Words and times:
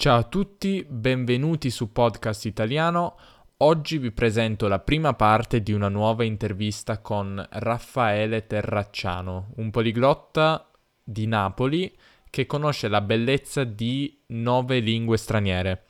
Ciao 0.00 0.18
a 0.18 0.22
tutti, 0.22 0.86
benvenuti 0.88 1.70
su 1.70 1.90
Podcast 1.90 2.44
Italiano. 2.44 3.18
Oggi 3.56 3.98
vi 3.98 4.12
presento 4.12 4.68
la 4.68 4.78
prima 4.78 5.14
parte 5.14 5.60
di 5.60 5.72
una 5.72 5.88
nuova 5.88 6.22
intervista 6.22 6.98
con 7.00 7.44
Raffaele 7.50 8.46
Terracciano, 8.46 9.54
un 9.56 9.72
poliglotta 9.72 10.70
di 11.02 11.26
Napoli 11.26 11.92
che 12.30 12.46
conosce 12.46 12.86
la 12.86 13.00
bellezza 13.00 13.64
di 13.64 14.22
nove 14.26 14.78
lingue 14.78 15.16
straniere. 15.16 15.86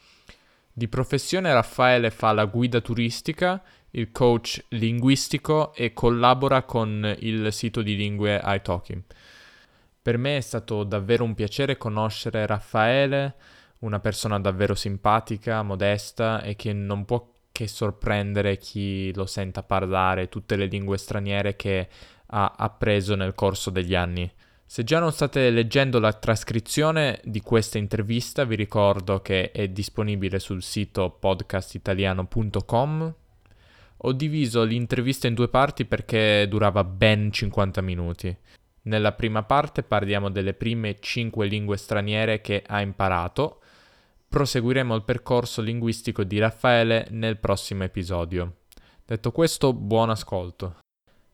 Di 0.73 0.89
professione 0.89 1.53
Raffaele 1.53 2.11
fa 2.11 2.33
la 2.33 2.47
guida 2.47 2.81
turistica, 2.81 3.63
il 3.91 4.11
coach 4.11 4.65
linguistico 4.69 5.75
e 5.75 5.93
collabora 5.93 6.63
con 6.63 7.15
il 7.19 7.53
sito 7.53 7.83
di 7.83 7.95
lingue 7.95 8.41
iTalking. 8.43 9.03
Per 10.01 10.17
me 10.17 10.39
è 10.39 10.41
stato 10.41 10.85
davvero 10.85 11.25
un 11.25 11.35
piacere 11.35 11.77
conoscere 11.77 12.47
Raffaele, 12.47 13.35
una 13.81 14.01
persona 14.01 14.41
davvero 14.41 14.75
simpatica, 14.75 15.63
modesta 15.63 16.43
e 16.43 16.57
che 16.57 16.73
non 16.73 17.05
può 17.05 17.31
che 17.53 17.67
sorprendere 17.67 18.57
chi 18.57 19.13
lo 19.15 19.27
senta 19.27 19.63
parlare 19.63 20.29
tutte 20.29 20.57
le 20.57 20.67
lingue 20.67 20.97
straniere 20.97 21.57
che 21.57 21.89
ha 22.27 22.55
appreso 22.57 23.15
nel 23.15 23.35
corso 23.35 23.71
degli 23.71 23.95
anni. 23.95 24.31
Se 24.65 24.85
già 24.85 25.01
non 25.01 25.13
state 25.13 25.49
leggendo 25.51 25.99
la 25.99 26.13
trascrizione 26.13 27.21
di 27.25 27.41
questa 27.41 27.79
intervista, 27.79 28.45
vi 28.45 28.55
ricordo 28.55 29.23
che 29.23 29.51
è 29.51 29.69
disponibile 29.69 30.39
sul 30.39 30.63
sito 30.63 31.11
podcastitaliano.com. 31.11 33.15
Ho 33.97 34.13
diviso 34.13 34.63
l'intervista 34.65 35.27
in 35.27 35.35
due 35.35 35.49
parti 35.49 35.87
perché 35.87 36.47
durava 36.49 36.85
ben 36.85 37.33
50 37.33 37.81
minuti. 37.81 38.37
Nella 38.83 39.13
prima 39.13 39.43
parte 39.43 39.83
parliamo 39.83 40.31
delle 40.31 40.55
prime 40.55 40.99
5 41.01 41.47
lingue 41.47 41.77
straniere 41.77 42.41
che 42.41 42.63
ha 42.65 42.81
imparato 42.81 43.58
Proseguiremo 44.31 44.95
il 44.95 45.05
percorso 45.05 45.63
linguistico 45.63 46.23
di 46.23 46.39
Raffaele 46.39 47.07
nel 47.13 47.39
prossimo 47.39 47.85
episodio. 47.85 48.57
Detto 49.07 49.33
questo, 49.33 49.73
buon 49.73 50.11
ascolto. 50.11 50.77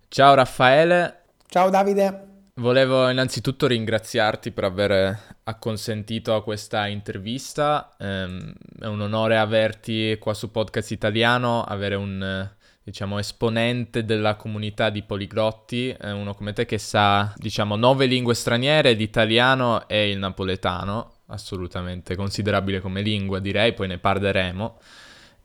Ciao 0.07 0.35
Raffaele. 0.35 1.25
Ciao 1.49 1.71
Davide. 1.71 2.29
Volevo 2.55 3.09
innanzitutto 3.09 3.67
ringraziarti 3.67 4.53
per 4.53 4.63
aver 4.63 5.39
acconsentito 5.43 6.37
a 6.37 6.45
questa 6.45 6.87
intervista. 6.87 7.97
Um, 7.99 8.53
è 8.79 8.87
un 8.87 9.01
onore 9.01 9.39
averti 9.39 10.17
qua 10.21 10.33
su 10.33 10.53
Podcast 10.53 10.93
Italiano, 10.93 11.65
avere 11.65 11.97
un 11.97 12.49
diciamo 12.81 13.19
esponente 13.19 14.05
della 14.05 14.37
comunità 14.37 14.91
di 14.91 15.03
poliglotti, 15.03 15.97
uno 16.01 16.35
come 16.35 16.53
te 16.53 16.65
che 16.65 16.79
sa 16.79 17.33
diciamo 17.37 17.75
nove 17.75 18.07
lingue 18.07 18.35
straniere, 18.35 18.93
l'italiano 18.93 19.89
e 19.89 20.11
il 20.11 20.19
napoletano 20.19 21.14
assolutamente 21.27 22.17
considerabile 22.17 22.81
come 22.81 23.03
lingua, 23.03 23.39
direi, 23.39 23.73
poi 23.73 23.89
ne 23.89 23.99
parleremo. 23.99 24.79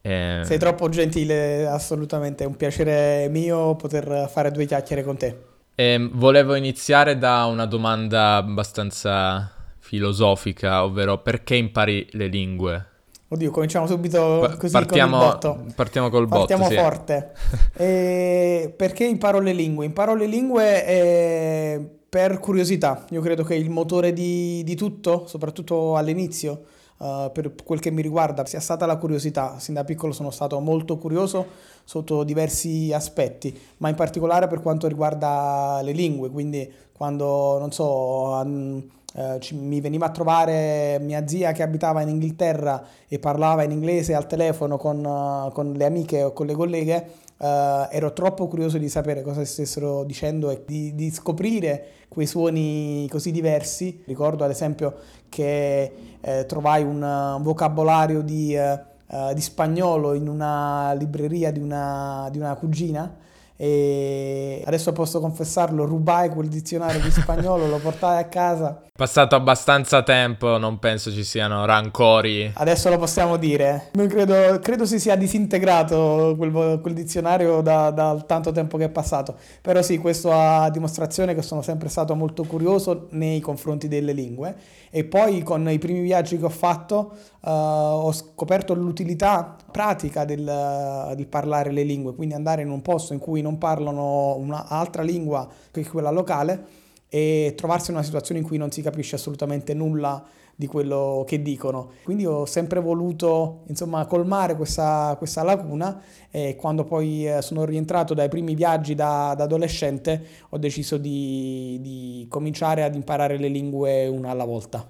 Eh... 0.01 0.41
Sei 0.43 0.57
troppo 0.57 0.89
gentile, 0.89 1.67
assolutamente, 1.67 2.43
è 2.43 2.47
un 2.47 2.55
piacere 2.55 3.27
mio 3.29 3.75
poter 3.75 4.29
fare 4.31 4.51
due 4.51 4.65
chiacchiere 4.65 5.03
con 5.03 5.17
te. 5.17 5.47
Eh, 5.75 6.09
volevo 6.11 6.55
iniziare 6.55 7.17
da 7.17 7.45
una 7.45 7.65
domanda 7.65 8.35
abbastanza 8.35 9.49
filosofica, 9.79 10.83
ovvero 10.83 11.19
perché 11.19 11.55
impari 11.55 12.07
le 12.11 12.27
lingue? 12.27 12.85
Oddio, 13.31 13.51
cominciamo 13.51 13.85
subito 13.85 14.55
così 14.57 14.73
partiamo, 14.73 15.17
con 15.17 15.25
il 15.25 15.31
botto. 15.31 15.65
Partiamo 15.75 16.09
col 16.09 16.27
partiamo 16.27 16.67
botto, 16.67 16.81
forte. 16.81 17.31
e 17.77 18.73
perché 18.75 19.05
imparo 19.05 19.39
le 19.39 19.53
lingue? 19.53 19.85
Imparo 19.85 20.15
le 20.15 20.25
lingue 20.25 20.85
e 20.85 21.98
per 22.09 22.39
curiosità, 22.39 23.05
io 23.11 23.21
credo 23.21 23.43
che 23.43 23.53
il 23.53 23.69
motore 23.69 24.13
di, 24.13 24.63
di 24.63 24.75
tutto, 24.75 25.27
soprattutto 25.27 25.95
all'inizio, 25.95 26.63
uh, 26.97 27.31
per 27.31 27.53
quel 27.63 27.79
che 27.79 27.91
mi 27.91 28.01
riguarda, 28.01 28.45
sia 28.47 28.59
stata 28.59 28.87
la 28.87 28.97
curiosità. 28.97 29.59
Sin 29.59 29.75
da 29.75 29.83
piccolo 29.83 30.11
sono 30.11 30.31
stato 30.31 30.59
molto 30.59 30.97
curioso 30.97 31.45
sotto 31.83 32.23
diversi 32.23 32.91
aspetti, 32.91 33.55
ma 33.77 33.89
in 33.89 33.95
particolare 33.95 34.47
per 34.47 34.61
quanto 34.61 34.87
riguarda 34.87 35.79
le 35.83 35.91
lingue, 35.91 36.29
quindi 36.29 36.69
quando, 36.91 37.59
non 37.59 37.71
so... 37.71 38.41
Um, 38.43 38.83
Uh, 39.11 39.39
ci, 39.39 39.55
mi 39.55 39.81
veniva 39.81 40.05
a 40.05 40.11
trovare 40.11 40.99
mia 41.01 41.27
zia 41.27 41.51
che 41.51 41.63
abitava 41.63 42.03
in 42.03 42.09
Inghilterra 42.09 42.85
e 43.07 43.17
parlava 43.17 43.63
in 43.63 43.71
inglese 43.71 44.13
al 44.13 44.27
telefono 44.27 44.77
con, 44.77 45.03
uh, 45.03 45.51
con 45.51 45.73
le 45.73 45.85
amiche 45.85 46.21
o 46.21 46.31
con 46.31 46.45
le 46.45 46.53
colleghe, 46.53 47.09
Uh, 47.39 47.87
ero 47.89 48.11
troppo 48.11 48.49
curioso 48.49 48.77
di 48.77 48.89
sapere 48.89 49.21
cosa 49.21 49.45
stessero 49.45 50.03
dicendo 50.03 50.49
e 50.49 50.63
di, 50.67 50.93
di, 50.93 51.09
scoprire 51.09 51.85
quei 52.09 52.27
suoni 52.27 53.07
così 53.09 53.31
diversi. 53.31 54.03
Ricordo 54.05 54.43
ad 54.43 54.49
esempio 54.49 54.95
che 55.29 55.91
eh, 56.19 56.45
trovai 56.45 56.83
un 56.83 57.39
vocabolario 57.41 58.21
di, 58.23 58.57
uh, 58.57 59.33
di, 59.33 59.39
spagnolo 59.39 60.15
in 60.15 60.27
una 60.27 60.91
libreria 60.93 61.49
di 61.51 61.61
una, 61.61 62.27
di 62.29 62.39
una 62.39 62.55
cugina 62.55 63.27
e 63.61 64.63
adesso 64.65 64.93
posso 64.93 65.19
confessarlo, 65.19 65.83
rubai 65.83 66.29
quel 66.29 66.47
dizionario 66.47 67.01
di 67.01 67.11
spagnolo, 67.11 67.67
lo 67.67 67.79
portai 67.79 68.17
a 68.17 68.25
casa. 68.27 68.83
Passato 68.95 69.35
abbastanza 69.35 70.01
tempo, 70.01 70.57
non 70.57 70.79
penso 70.79 71.11
ci 71.11 71.25
siano 71.25 71.65
rancori. 71.65 72.49
Adesso 72.53 72.89
lo 72.89 72.97
possiamo 72.97 73.35
dire. 73.35 73.89
Credo, 73.91 74.59
credo 74.59 74.85
si 74.85 74.97
sia 74.97 75.17
disintegrato 75.17 76.35
quel, 76.37 76.79
quel 76.81 76.93
dizionario 76.93 77.59
da, 77.59 77.91
dal 77.91 78.25
tanto 78.25 78.53
tempo 78.53 78.77
che 78.77 78.85
è 78.85 78.89
passato. 78.89 79.35
Però 79.61 79.81
sì, 79.81 79.97
questo 79.97 80.31
ha 80.31 80.69
dimostrazione 80.69 81.35
che 81.35 81.41
sono 81.41 81.61
sempre 81.61 81.89
stato 81.89 82.15
molto 82.15 82.45
curioso 82.45 83.07
nei 83.11 83.41
confronti 83.41 83.89
delle 83.89 84.13
lingue. 84.13 84.55
E 84.89 85.03
poi 85.03 85.43
con 85.43 85.69
i 85.69 85.77
primi 85.77 86.01
viaggi 86.01 86.37
che 86.37 86.45
ho 86.45 86.49
fatto 86.49 87.11
uh, 87.41 87.49
ho 87.49 88.11
scoperto 88.11 88.73
l'utilità 88.73 89.55
pratica 89.71 90.25
del, 90.25 91.13
di 91.15 91.25
parlare 91.25 91.71
le 91.71 91.83
lingue, 91.83 92.15
quindi 92.15 92.33
andare 92.33 92.61
in 92.63 92.69
un 92.69 92.81
posto 92.81 93.13
in 93.13 93.19
cui 93.19 93.41
non 93.41 93.57
parlano 93.57 94.35
un'altra 94.37 95.03
lingua 95.03 95.47
che 95.71 95.87
quella 95.87 96.11
locale 96.11 96.87
e 97.09 97.53
trovarsi 97.57 97.89
in 97.89 97.97
una 97.97 98.05
situazione 98.05 98.39
in 98.39 98.45
cui 98.45 98.57
non 98.57 98.71
si 98.71 98.81
capisce 98.81 99.15
assolutamente 99.15 99.73
nulla 99.73 100.23
di 100.59 100.67
quello 100.67 101.23
che 101.25 101.41
dicono. 101.41 101.93
Quindi 102.03 102.25
ho 102.25 102.45
sempre 102.45 102.81
voluto 102.81 103.63
insomma 103.67 104.05
colmare 104.05 104.57
questa, 104.57 105.15
questa 105.17 105.41
lacuna 105.41 106.01
e 106.29 106.57
quando 106.57 106.83
poi 106.83 107.25
eh, 107.25 107.41
sono 107.41 107.63
rientrato 107.63 108.13
dai 108.13 108.27
primi 108.27 108.55
viaggi 108.55 108.93
da, 108.93 109.33
da 109.37 109.45
adolescente 109.45 110.21
ho 110.49 110.57
deciso 110.57 110.97
di, 110.97 111.77
di 111.79 112.27
cominciare 112.29 112.83
ad 112.83 112.93
imparare 112.93 113.37
le 113.37 113.47
lingue 113.47 114.05
una 114.07 114.31
alla 114.31 114.43
volta. 114.43 114.85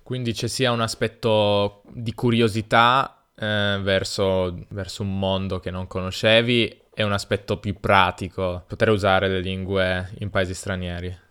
Quindi 0.00 0.32
c'è 0.32 0.46
sia 0.46 0.70
un 0.70 0.80
aspetto 0.80 1.82
di 1.92 2.14
curiosità 2.14 3.24
eh, 3.34 3.80
verso, 3.82 4.64
verso, 4.68 5.02
un 5.02 5.18
mondo 5.18 5.58
che 5.58 5.72
non 5.72 5.88
conoscevi 5.88 6.82
e 6.94 7.02
un 7.02 7.12
aspetto 7.12 7.58
più 7.58 7.80
pratico, 7.80 8.62
poter 8.66 8.90
usare 8.90 9.26
le 9.26 9.40
lingue 9.40 10.10
in 10.20 10.30
paesi 10.30 10.54
stranieri. 10.54 11.28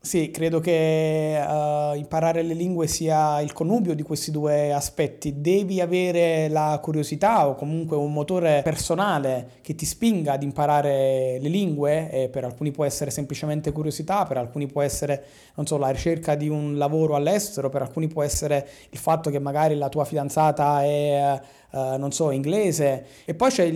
Sì, 0.00 0.30
credo 0.30 0.60
che 0.60 1.44
uh, 1.44 1.94
imparare 1.96 2.42
le 2.42 2.54
lingue 2.54 2.86
sia 2.86 3.40
il 3.40 3.52
connubio 3.52 3.94
di 3.94 4.02
questi 4.02 4.30
due 4.30 4.72
aspetti. 4.72 5.40
Devi 5.40 5.80
avere 5.80 6.48
la 6.48 6.78
curiosità 6.80 7.48
o 7.48 7.56
comunque 7.56 7.96
un 7.96 8.12
motore 8.12 8.60
personale 8.62 9.54
che 9.60 9.74
ti 9.74 9.84
spinga 9.84 10.34
ad 10.34 10.44
imparare 10.44 11.38
le 11.40 11.48
lingue, 11.48 12.10
e 12.12 12.28
per 12.28 12.44
alcuni 12.44 12.70
può 12.70 12.84
essere 12.84 13.10
semplicemente 13.10 13.72
curiosità, 13.72 14.24
per 14.24 14.36
alcuni 14.36 14.68
può 14.68 14.82
essere, 14.82 15.24
non 15.56 15.66
so, 15.66 15.76
la 15.76 15.90
ricerca 15.90 16.36
di 16.36 16.48
un 16.48 16.78
lavoro 16.78 17.16
all'estero, 17.16 17.68
per 17.68 17.82
alcuni 17.82 18.06
può 18.06 18.22
essere 18.22 18.66
il 18.90 18.98
fatto 18.98 19.30
che 19.30 19.40
magari 19.40 19.74
la 19.74 19.88
tua 19.88 20.04
fidanzata 20.04 20.84
è... 20.84 21.40
Uh, 21.70 21.98
non 21.98 22.12
so, 22.12 22.30
inglese. 22.30 23.04
E 23.26 23.34
poi 23.34 23.50
c'è 23.50 23.64
il, 23.64 23.74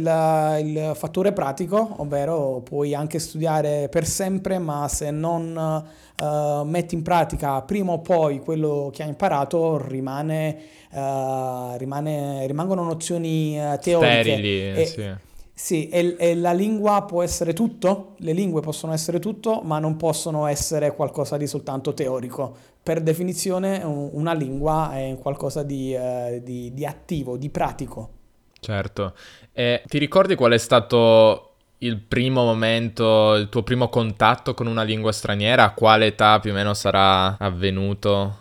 il, 0.65 0.93
fattore 0.95 1.35
pratico, 1.35 1.97
ovvero 1.99 2.63
puoi 2.65 2.95
anche 2.95 3.19
studiare 3.19 3.91
per 3.91 4.07
sempre, 4.07 4.59
ma 4.59 4.89
se 4.89 5.11
non 5.11 5.85
uh, 6.23 6.65
metti 6.65 6.95
in 6.95 7.03
pratica 7.03 7.61
prima 7.63 7.93
o 7.93 8.01
poi 8.01 8.41
quello 8.41 8.91
che 8.93 9.03
hai 9.03 9.09
imparato, 9.09 9.79
rimane, 9.87 10.57
uh, 10.91 11.77
rimane, 11.77 12.47
rimangono 12.47 12.85
nozioni 12.85 13.59
uh, 13.59 13.79
teoriche. 13.79 14.23
Sterili, 14.23 14.81
e, 14.81 14.87
sì. 14.87 15.31
Sì, 15.55 15.89
e, 15.89 16.17
e, 16.19 16.35
la 16.35 16.53
lingua 16.53 17.05
può 17.05 17.23
essere 17.23 17.53
tutto, 17.53 18.15
le 18.19 18.33
lingue 18.33 18.63
possono 18.63 18.93
essere 18.93 19.19
tutto, 19.19 19.61
ma 19.63 19.79
non 19.79 19.97
possono 19.97 20.47
essere 20.47 20.95
qualcosa 20.95 21.37
di 21.37 21.47
soltanto 21.47 21.93
teorico. 21.95 22.57
Per 22.83 23.01
definizione 23.01 23.81
una 23.85 24.33
lingua 24.33 24.93
è 24.95 25.17
qualcosa 25.21 25.63
di, 25.63 25.97
di, 26.43 26.73
di 26.73 26.85
attivo, 26.85 27.37
di 27.37 27.49
pratico. 27.49 28.11
Certo. 28.59 29.15
E 29.53 29.83
ti 29.87 29.99
ricordi 29.99 30.35
qual 30.35 30.53
è 30.53 30.59
stato 30.59 31.52
il 31.83 31.99
primo 31.99 32.45
momento, 32.45 33.35
il 33.35 33.49
tuo 33.49 33.63
primo 33.63 33.89
contatto 33.89 34.55
con 34.55 34.67
una 34.67 34.83
lingua 34.83 35.13
straniera, 35.13 35.65
a 35.65 35.73
quale 35.73 36.07
età 36.07 36.39
più 36.39 36.53
o 36.53 36.55
meno 36.55 36.75
sarà 36.75 37.37
avvenuto? 37.39 38.39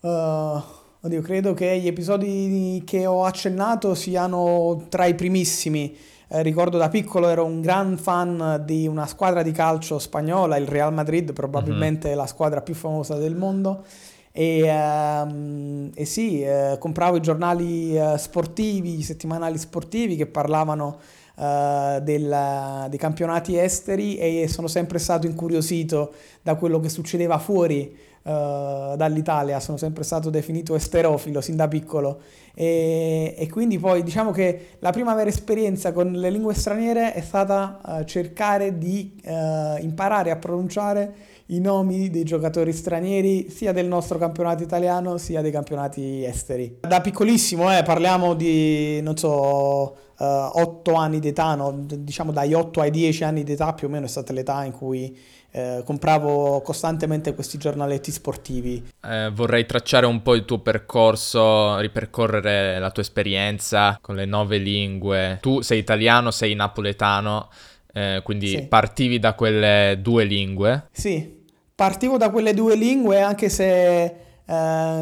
Uh, 0.00 0.60
oddio, 1.00 1.22
credo 1.22 1.54
che 1.54 1.78
gli 1.78 1.86
episodi 1.86 2.82
che 2.84 3.06
ho 3.06 3.24
accennato 3.24 3.94
siano 3.94 4.86
tra 4.88 5.06
i 5.06 5.14
primissimi. 5.14 5.96
Eh, 6.32 6.42
ricordo 6.42 6.78
da 6.78 6.88
piccolo 6.88 7.28
ero 7.28 7.44
un 7.44 7.60
gran 7.60 7.96
fan 7.96 8.62
di 8.64 8.86
una 8.86 9.06
squadra 9.06 9.42
di 9.42 9.52
calcio 9.52 9.98
spagnola, 9.98 10.56
il 10.56 10.66
Real 10.66 10.92
Madrid, 10.92 11.32
probabilmente 11.32 12.10
uh-huh. 12.10 12.16
la 12.16 12.26
squadra 12.26 12.60
più 12.60 12.74
famosa 12.74 13.16
del 13.16 13.34
mondo 13.36 13.84
E, 14.32 14.60
ehm, 14.60 15.90
e 15.92 16.04
sì, 16.04 16.42
eh, 16.42 16.76
compravo 16.78 17.16
i 17.16 17.20
giornali 17.20 17.96
eh, 17.96 18.16
sportivi, 18.16 18.98
i 18.98 19.02
settimanali 19.02 19.58
sportivi 19.58 20.14
che 20.14 20.26
parlavano 20.26 20.98
eh, 21.36 22.00
del, 22.02 22.86
dei 22.88 22.98
campionati 22.98 23.58
esteri 23.58 24.16
e 24.16 24.48
sono 24.48 24.66
sempre 24.66 24.98
stato 24.98 25.26
incuriosito 25.26 26.12
da 26.42 26.54
quello 26.54 26.80
che 26.80 26.88
succedeva 26.88 27.38
fuori 27.38 28.08
Uh, 28.22 28.96
dall'Italia, 28.96 29.60
sono 29.60 29.78
sempre 29.78 30.04
stato 30.04 30.28
definito 30.28 30.74
esterofilo 30.74 31.40
sin 31.40 31.56
da 31.56 31.68
piccolo. 31.68 32.20
E, 32.52 33.34
e, 33.34 33.48
quindi 33.48 33.78
poi 33.78 34.02
diciamo 34.02 34.30
che 34.30 34.76
la 34.80 34.90
prima 34.90 35.14
vera 35.14 35.30
esperienza 35.30 35.92
con 35.92 36.12
le 36.12 36.28
lingue 36.28 36.52
straniere 36.52 37.14
è 37.14 37.22
stata 37.22 37.80
uh, 37.82 38.04
cercare 38.04 38.76
di 38.76 39.18
uh, 39.24 39.82
imparare 39.82 40.30
a 40.30 40.36
pronunciare 40.36 41.14
i 41.50 41.60
nomi 41.60 42.10
dei 42.10 42.24
giocatori 42.24 42.72
stranieri 42.72 43.50
sia 43.50 43.72
del 43.72 43.86
nostro 43.86 44.18
campionato 44.18 44.62
italiano 44.62 45.18
sia 45.18 45.40
dei 45.40 45.50
campionati 45.50 46.24
esteri. 46.24 46.78
Da 46.80 47.00
piccolissimo, 47.00 47.76
eh, 47.76 47.82
parliamo 47.82 48.34
di, 48.34 49.00
non 49.02 49.16
so, 49.16 49.96
uh, 50.16 50.24
8 50.24 50.94
anni 50.94 51.18
d'età, 51.18 51.54
no? 51.54 51.84
diciamo 51.86 52.30
dagli 52.30 52.54
8 52.54 52.80
ai 52.80 52.90
10 52.90 53.24
anni 53.24 53.42
d'età 53.42 53.72
più 53.72 53.88
o 53.88 53.90
meno 53.90 54.04
è 54.04 54.08
stata 54.08 54.32
l'età 54.32 54.64
in 54.64 54.72
cui 54.72 55.16
eh, 55.52 55.82
compravo 55.84 56.60
costantemente 56.60 57.34
questi 57.34 57.58
giornaletti 57.58 58.12
sportivi. 58.12 58.84
Eh, 59.04 59.30
vorrei 59.32 59.66
tracciare 59.66 60.06
un 60.06 60.22
po' 60.22 60.34
il 60.34 60.44
tuo 60.44 60.60
percorso, 60.60 61.78
ripercorrere 61.78 62.78
la 62.78 62.90
tua 62.92 63.02
esperienza 63.02 63.98
con 64.00 64.14
le 64.14 64.26
nove 64.26 64.58
lingue. 64.58 65.38
Tu 65.40 65.60
sei 65.62 65.78
italiano, 65.80 66.30
sei 66.30 66.54
napoletano, 66.54 67.48
eh, 67.92 68.20
quindi 68.22 68.48
sì. 68.48 68.66
partivi 68.68 69.18
da 69.18 69.34
quelle 69.34 69.98
due 70.00 70.22
lingue? 70.22 70.86
Sì, 70.92 71.38
partivo 71.80 72.18
da 72.18 72.28
quelle 72.28 72.52
due 72.52 72.74
lingue 72.74 73.22
anche 73.22 73.48
se 73.48 74.02
eh, 74.04 74.14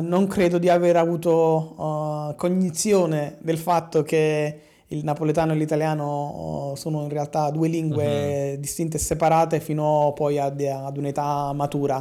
non 0.00 0.28
credo 0.28 0.58
di 0.58 0.68
aver 0.68 0.94
avuto 0.94 1.74
uh, 1.76 2.36
cognizione 2.36 3.36
del 3.40 3.58
fatto 3.58 4.04
che 4.04 4.60
il 4.86 5.02
napoletano 5.02 5.50
e 5.50 5.56
l'italiano 5.56 6.04
oh, 6.04 6.74
sono 6.76 7.02
in 7.02 7.08
realtà 7.08 7.50
due 7.50 7.66
lingue 7.66 8.52
uh-huh. 8.52 8.60
distinte 8.60 8.96
e 8.96 9.00
separate 9.00 9.58
fino 9.58 10.12
poi 10.14 10.38
ad, 10.38 10.60
ad 10.60 10.96
un'età 10.96 11.52
matura. 11.52 11.96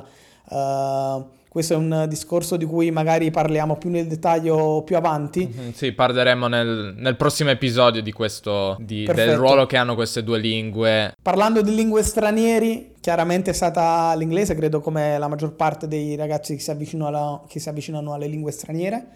Uh, 0.48 1.26
questo 1.50 1.74
è 1.74 1.78
un 1.78 2.06
discorso 2.08 2.58
di 2.58 2.66
cui 2.66 2.92
magari 2.92 3.32
parliamo 3.32 3.78
più 3.78 3.90
nel 3.90 4.08
dettaglio 4.08 4.84
più 4.86 4.96
avanti. 4.96 5.48
Mm-hmm, 5.48 5.70
sì, 5.72 5.92
parleremo 5.92 6.48
nel, 6.48 6.94
nel, 6.98 7.16
prossimo 7.16 7.50
episodio 7.50 8.02
di 8.02 8.12
questo, 8.12 8.76
di, 8.80 9.06
del 9.06 9.36
ruolo 9.36 9.66
che 9.66 9.78
hanno 9.78 9.96
queste 9.96 10.24
due 10.24 10.40
lingue. 10.40 11.14
Parlando 11.22 11.62
di 11.62 11.74
lingue 11.74 12.04
stranieri, 12.04 12.94
chiaramente 13.00 13.52
è 13.52 13.54
stata 13.54 14.14
l'inglese, 14.16 14.56
credo 14.56 14.82
come 14.82 15.18
la 15.18 15.28
maggior 15.28 15.54
parte 15.54 15.88
dei 15.88 16.16
ragazzi 16.16 16.56
che 16.56 16.62
si, 16.62 16.98
alla, 17.00 17.42
che 17.48 17.60
si 17.60 17.70
avvicinano 17.70 18.14
alle 18.14 18.28
lingue 18.28 18.52
straniere. 18.52 19.08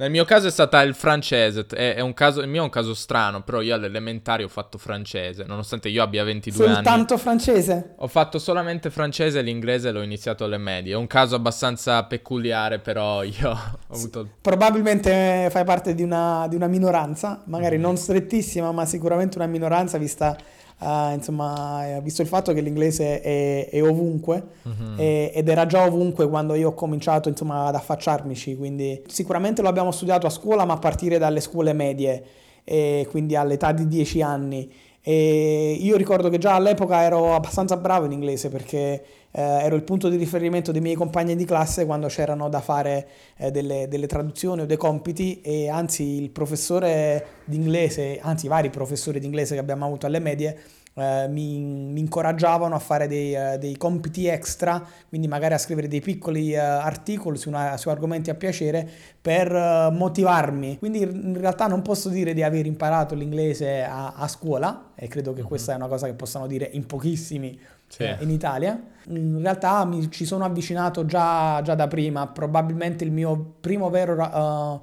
Nel 0.00 0.12
mio 0.12 0.24
caso 0.24 0.46
è 0.46 0.50
stata 0.52 0.80
il 0.82 0.94
francese, 0.94 1.66
è, 1.74 1.96
è 1.96 2.00
un 2.00 2.14
caso, 2.14 2.40
il 2.40 2.46
mio 2.46 2.60
è 2.60 2.64
un 2.64 2.70
caso 2.70 2.94
strano, 2.94 3.42
però 3.42 3.60
io 3.62 3.74
all'elementare 3.74 4.44
ho 4.44 4.48
fatto 4.48 4.78
francese, 4.78 5.42
nonostante 5.42 5.88
io 5.88 6.04
abbia 6.04 6.22
22 6.22 6.52
Soltanto 6.52 6.76
anni. 6.76 6.84
Soltanto 6.86 7.18
francese? 7.18 7.94
Ho 7.96 8.06
fatto 8.06 8.38
solamente 8.38 8.90
francese 8.90 9.40
e 9.40 9.42
l'inglese 9.42 9.90
l'ho 9.90 10.02
iniziato 10.02 10.44
alle 10.44 10.56
medie. 10.56 10.92
È 10.92 10.96
un 10.96 11.08
caso 11.08 11.34
abbastanza 11.34 12.04
peculiare, 12.04 12.78
però 12.78 13.24
io 13.24 13.50
ho 13.50 13.92
avuto... 13.92 14.28
Probabilmente 14.40 15.48
fai 15.50 15.64
parte 15.64 15.96
di 15.96 16.04
una, 16.04 16.46
di 16.48 16.54
una 16.54 16.68
minoranza, 16.68 17.42
magari 17.46 17.76
mm. 17.76 17.80
non 17.80 17.96
strettissima, 17.96 18.70
ma 18.70 18.86
sicuramente 18.86 19.36
una 19.36 19.48
minoranza 19.48 19.98
vista 19.98 20.36
Uh, 20.80 21.12
insomma, 21.12 21.98
visto 22.00 22.22
il 22.22 22.28
fatto 22.28 22.52
che 22.52 22.60
l'inglese 22.60 23.20
è, 23.20 23.68
è 23.68 23.82
ovunque 23.82 24.44
uh-huh. 24.62 24.94
e, 24.96 25.32
ed 25.34 25.48
era 25.48 25.66
già 25.66 25.84
ovunque 25.84 26.28
quando 26.28 26.54
io 26.54 26.68
ho 26.68 26.74
cominciato 26.74 27.28
insomma, 27.28 27.66
ad 27.66 27.74
affacciarmici, 27.74 28.56
quindi 28.56 29.02
sicuramente 29.08 29.60
lo 29.60 29.68
abbiamo 29.68 29.90
studiato 29.90 30.28
a 30.28 30.30
scuola, 30.30 30.64
ma 30.64 30.74
a 30.74 30.78
partire 30.78 31.18
dalle 31.18 31.40
scuole 31.40 31.72
medie, 31.72 32.24
e 32.62 33.08
quindi 33.10 33.34
all'età 33.34 33.72
di 33.72 33.88
10 33.88 34.22
anni. 34.22 34.72
E 35.08 35.78
io 35.80 35.96
ricordo 35.96 36.28
che 36.28 36.36
già 36.36 36.54
all'epoca 36.54 37.00
ero 37.00 37.34
abbastanza 37.34 37.78
bravo 37.78 38.04
in 38.04 38.12
inglese 38.12 38.50
perché 38.50 39.02
eh, 39.30 39.40
ero 39.40 39.74
il 39.74 39.82
punto 39.82 40.10
di 40.10 40.18
riferimento 40.18 40.70
dei 40.70 40.82
miei 40.82 40.96
compagni 40.96 41.34
di 41.34 41.46
classe 41.46 41.86
quando 41.86 42.08
c'erano 42.08 42.50
da 42.50 42.60
fare 42.60 43.08
eh, 43.38 43.50
delle, 43.50 43.88
delle, 43.88 44.06
traduzioni 44.06 44.60
o 44.60 44.66
dei 44.66 44.76
compiti 44.76 45.40
e 45.40 45.70
anzi 45.70 46.20
il 46.20 46.28
professore 46.28 47.24
di 47.46 47.56
inglese, 47.56 48.18
anzi 48.20 48.44
i 48.44 48.48
vari 48.50 48.68
professori 48.68 49.18
di 49.18 49.24
inglese 49.24 49.54
che 49.54 49.60
abbiamo 49.60 49.86
avuto 49.86 50.04
alle 50.04 50.18
medie 50.18 50.58
eh, 50.98 51.28
mi, 51.28 51.58
mi, 51.60 52.00
incoraggiavano 52.00 52.74
a 52.74 52.78
fare 52.78 53.06
dei, 53.06 53.34
uh, 53.34 53.56
dei, 53.56 53.76
compiti 53.76 54.26
extra, 54.26 54.84
quindi 55.08 55.28
magari 55.28 55.54
a 55.54 55.58
scrivere 55.58 55.86
dei 55.86 56.00
piccoli 56.00 56.54
uh, 56.54 56.58
articoli 56.58 57.38
su, 57.38 57.48
una, 57.48 57.76
su, 57.76 57.88
argomenti 57.88 58.30
a 58.30 58.34
piacere 58.34 58.88
per 59.20 59.52
uh, 59.52 59.92
motivarmi. 59.92 60.78
Quindi 60.78 61.02
in 61.02 61.38
realtà 61.38 61.66
non 61.68 61.82
posso 61.82 62.08
dire 62.08 62.34
di 62.34 62.42
aver 62.42 62.66
imparato 62.66 63.14
l'inglese 63.14 63.84
a, 63.84 64.14
a 64.16 64.26
scuola 64.26 64.90
e 64.96 65.06
credo 65.06 65.32
che 65.32 65.40
mm-hmm. 65.40 65.48
questa 65.48 65.72
è 65.72 65.76
una 65.76 65.86
cosa 65.86 66.06
che 66.06 66.14
possano 66.14 66.46
dire 66.46 66.68
in 66.72 66.84
pochissimi 66.86 67.58
sì. 67.86 68.16
in 68.18 68.30
Italia. 68.30 68.80
In 69.10 69.40
realtà 69.40 69.84
mi 69.84 70.10
ci 70.10 70.24
sono 70.24 70.44
avvicinato 70.44 71.06
già, 71.06 71.62
già 71.62 71.74
da 71.74 71.86
prima, 71.86 72.26
probabilmente 72.26 73.04
il 73.04 73.12
mio 73.12 73.54
primo 73.60 73.88
vero 73.88 74.20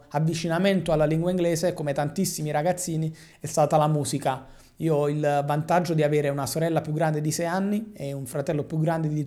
avvicinamento 0.09 0.91
alla 0.91 1.05
lingua 1.05 1.29
inglese, 1.29 1.73
come 1.73 1.93
tantissimi 1.93 2.51
ragazzini, 2.51 3.13
è 3.39 3.45
stata 3.45 3.77
la 3.77 3.87
musica 3.87 4.53
io 4.77 4.95
ho 4.95 5.09
il 5.09 5.43
vantaggio 5.45 5.93
di 5.93 6.03
avere 6.03 6.29
una 6.29 6.45
sorella 6.45 6.81
più 6.81 6.91
grande 6.91 7.21
di 7.21 7.31
6 7.31 7.45
anni 7.45 7.91
e 7.93 8.11
un 8.11 8.25
fratello 8.25 8.63
più 8.63 8.79
grande 8.79 9.07
di 9.07 9.25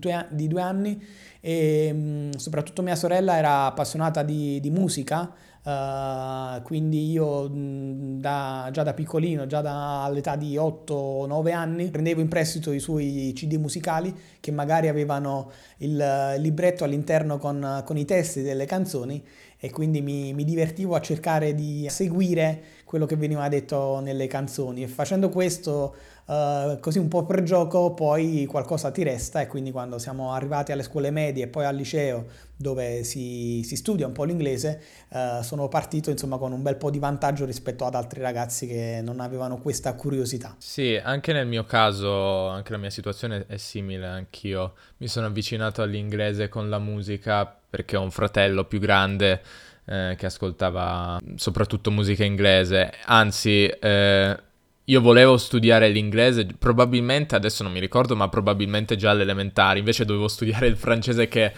2 0.48 0.60
anni 0.60 1.02
e 1.40 1.90
mm, 1.92 2.30
soprattutto 2.32 2.82
mia 2.82 2.96
sorella 2.96 3.36
era 3.36 3.64
appassionata 3.66 4.22
di, 4.22 4.60
di 4.60 4.70
musica, 4.70 5.32
uh, 5.62 6.60
quindi 6.62 7.10
io 7.10 7.48
mm, 7.48 8.18
da, 8.18 8.68
già 8.72 8.82
da 8.82 8.92
piccolino, 8.92 9.46
già 9.46 9.62
dall'età 9.62 10.36
di 10.36 10.56
8-9 10.56 11.52
anni, 11.54 11.90
prendevo 11.90 12.20
in 12.20 12.28
prestito 12.28 12.72
i 12.72 12.80
suoi 12.80 13.32
CD 13.34 13.54
musicali 13.54 14.14
che 14.40 14.50
magari 14.50 14.88
avevano 14.88 15.50
il 15.78 16.34
libretto 16.38 16.84
all'interno 16.84 17.38
con, 17.38 17.82
con 17.84 17.96
i 17.96 18.04
testi 18.04 18.42
delle 18.42 18.66
canzoni 18.66 19.24
e 19.60 19.70
quindi 19.70 20.00
mi, 20.00 20.32
mi, 20.34 20.44
divertivo 20.44 20.94
a 20.94 21.00
cercare 21.00 21.52
di 21.52 21.86
seguire 21.90 22.62
quello 22.88 23.04
che 23.04 23.16
veniva 23.16 23.46
detto 23.50 24.00
nelle 24.00 24.26
canzoni 24.28 24.82
e 24.82 24.88
facendo 24.88 25.28
questo 25.28 25.94
uh, 26.24 26.80
così 26.80 26.98
un 26.98 27.08
po' 27.08 27.26
per 27.26 27.42
gioco 27.42 27.92
poi 27.92 28.46
qualcosa 28.48 28.90
ti 28.90 29.02
resta 29.02 29.42
e 29.42 29.46
quindi 29.46 29.70
quando 29.70 29.98
siamo 29.98 30.32
arrivati 30.32 30.72
alle 30.72 30.82
scuole 30.82 31.10
medie 31.10 31.44
e 31.44 31.46
poi 31.48 31.66
al 31.66 31.76
liceo 31.76 32.24
dove 32.56 33.04
si, 33.04 33.62
si 33.62 33.76
studia 33.76 34.06
un 34.06 34.14
po' 34.14 34.24
l'inglese 34.24 34.80
uh, 35.08 35.42
sono 35.42 35.68
partito 35.68 36.08
insomma 36.08 36.38
con 36.38 36.50
un 36.52 36.62
bel 36.62 36.76
po' 36.76 36.88
di 36.88 36.98
vantaggio 36.98 37.44
rispetto 37.44 37.84
ad 37.84 37.94
altri 37.94 38.22
ragazzi 38.22 38.66
che 38.66 39.00
non 39.02 39.20
avevano 39.20 39.58
questa 39.58 39.92
curiosità. 39.92 40.56
Sì, 40.56 40.96
anche 40.96 41.34
nel 41.34 41.46
mio 41.46 41.64
caso, 41.64 42.46
anche 42.46 42.72
la 42.72 42.78
mia 42.78 42.88
situazione 42.88 43.44
è 43.46 43.58
simile, 43.58 44.06
anch'io 44.06 44.76
mi 44.96 45.08
sono 45.08 45.26
avvicinato 45.26 45.82
all'inglese 45.82 46.48
con 46.48 46.70
la 46.70 46.78
musica 46.78 47.54
perché 47.68 47.98
ho 47.98 48.02
un 48.02 48.10
fratello 48.10 48.64
più 48.64 48.78
grande 48.78 49.42
eh, 49.88 50.14
che 50.18 50.26
ascoltava 50.26 51.18
soprattutto 51.36 51.90
musica 51.90 52.24
inglese, 52.24 52.92
anzi 53.06 53.66
eh, 53.66 54.36
io 54.84 55.00
volevo 55.00 55.36
studiare 55.36 55.88
l'inglese, 55.88 56.46
probabilmente, 56.58 57.34
adesso 57.34 57.62
non 57.62 57.72
mi 57.72 57.80
ricordo, 57.80 58.16
ma 58.16 58.28
probabilmente 58.28 58.96
già 58.96 59.10
all'elementare, 59.10 59.78
invece 59.78 60.04
dovevo 60.04 60.28
studiare 60.28 60.66
il 60.66 60.76
francese 60.76 61.28
che 61.28 61.52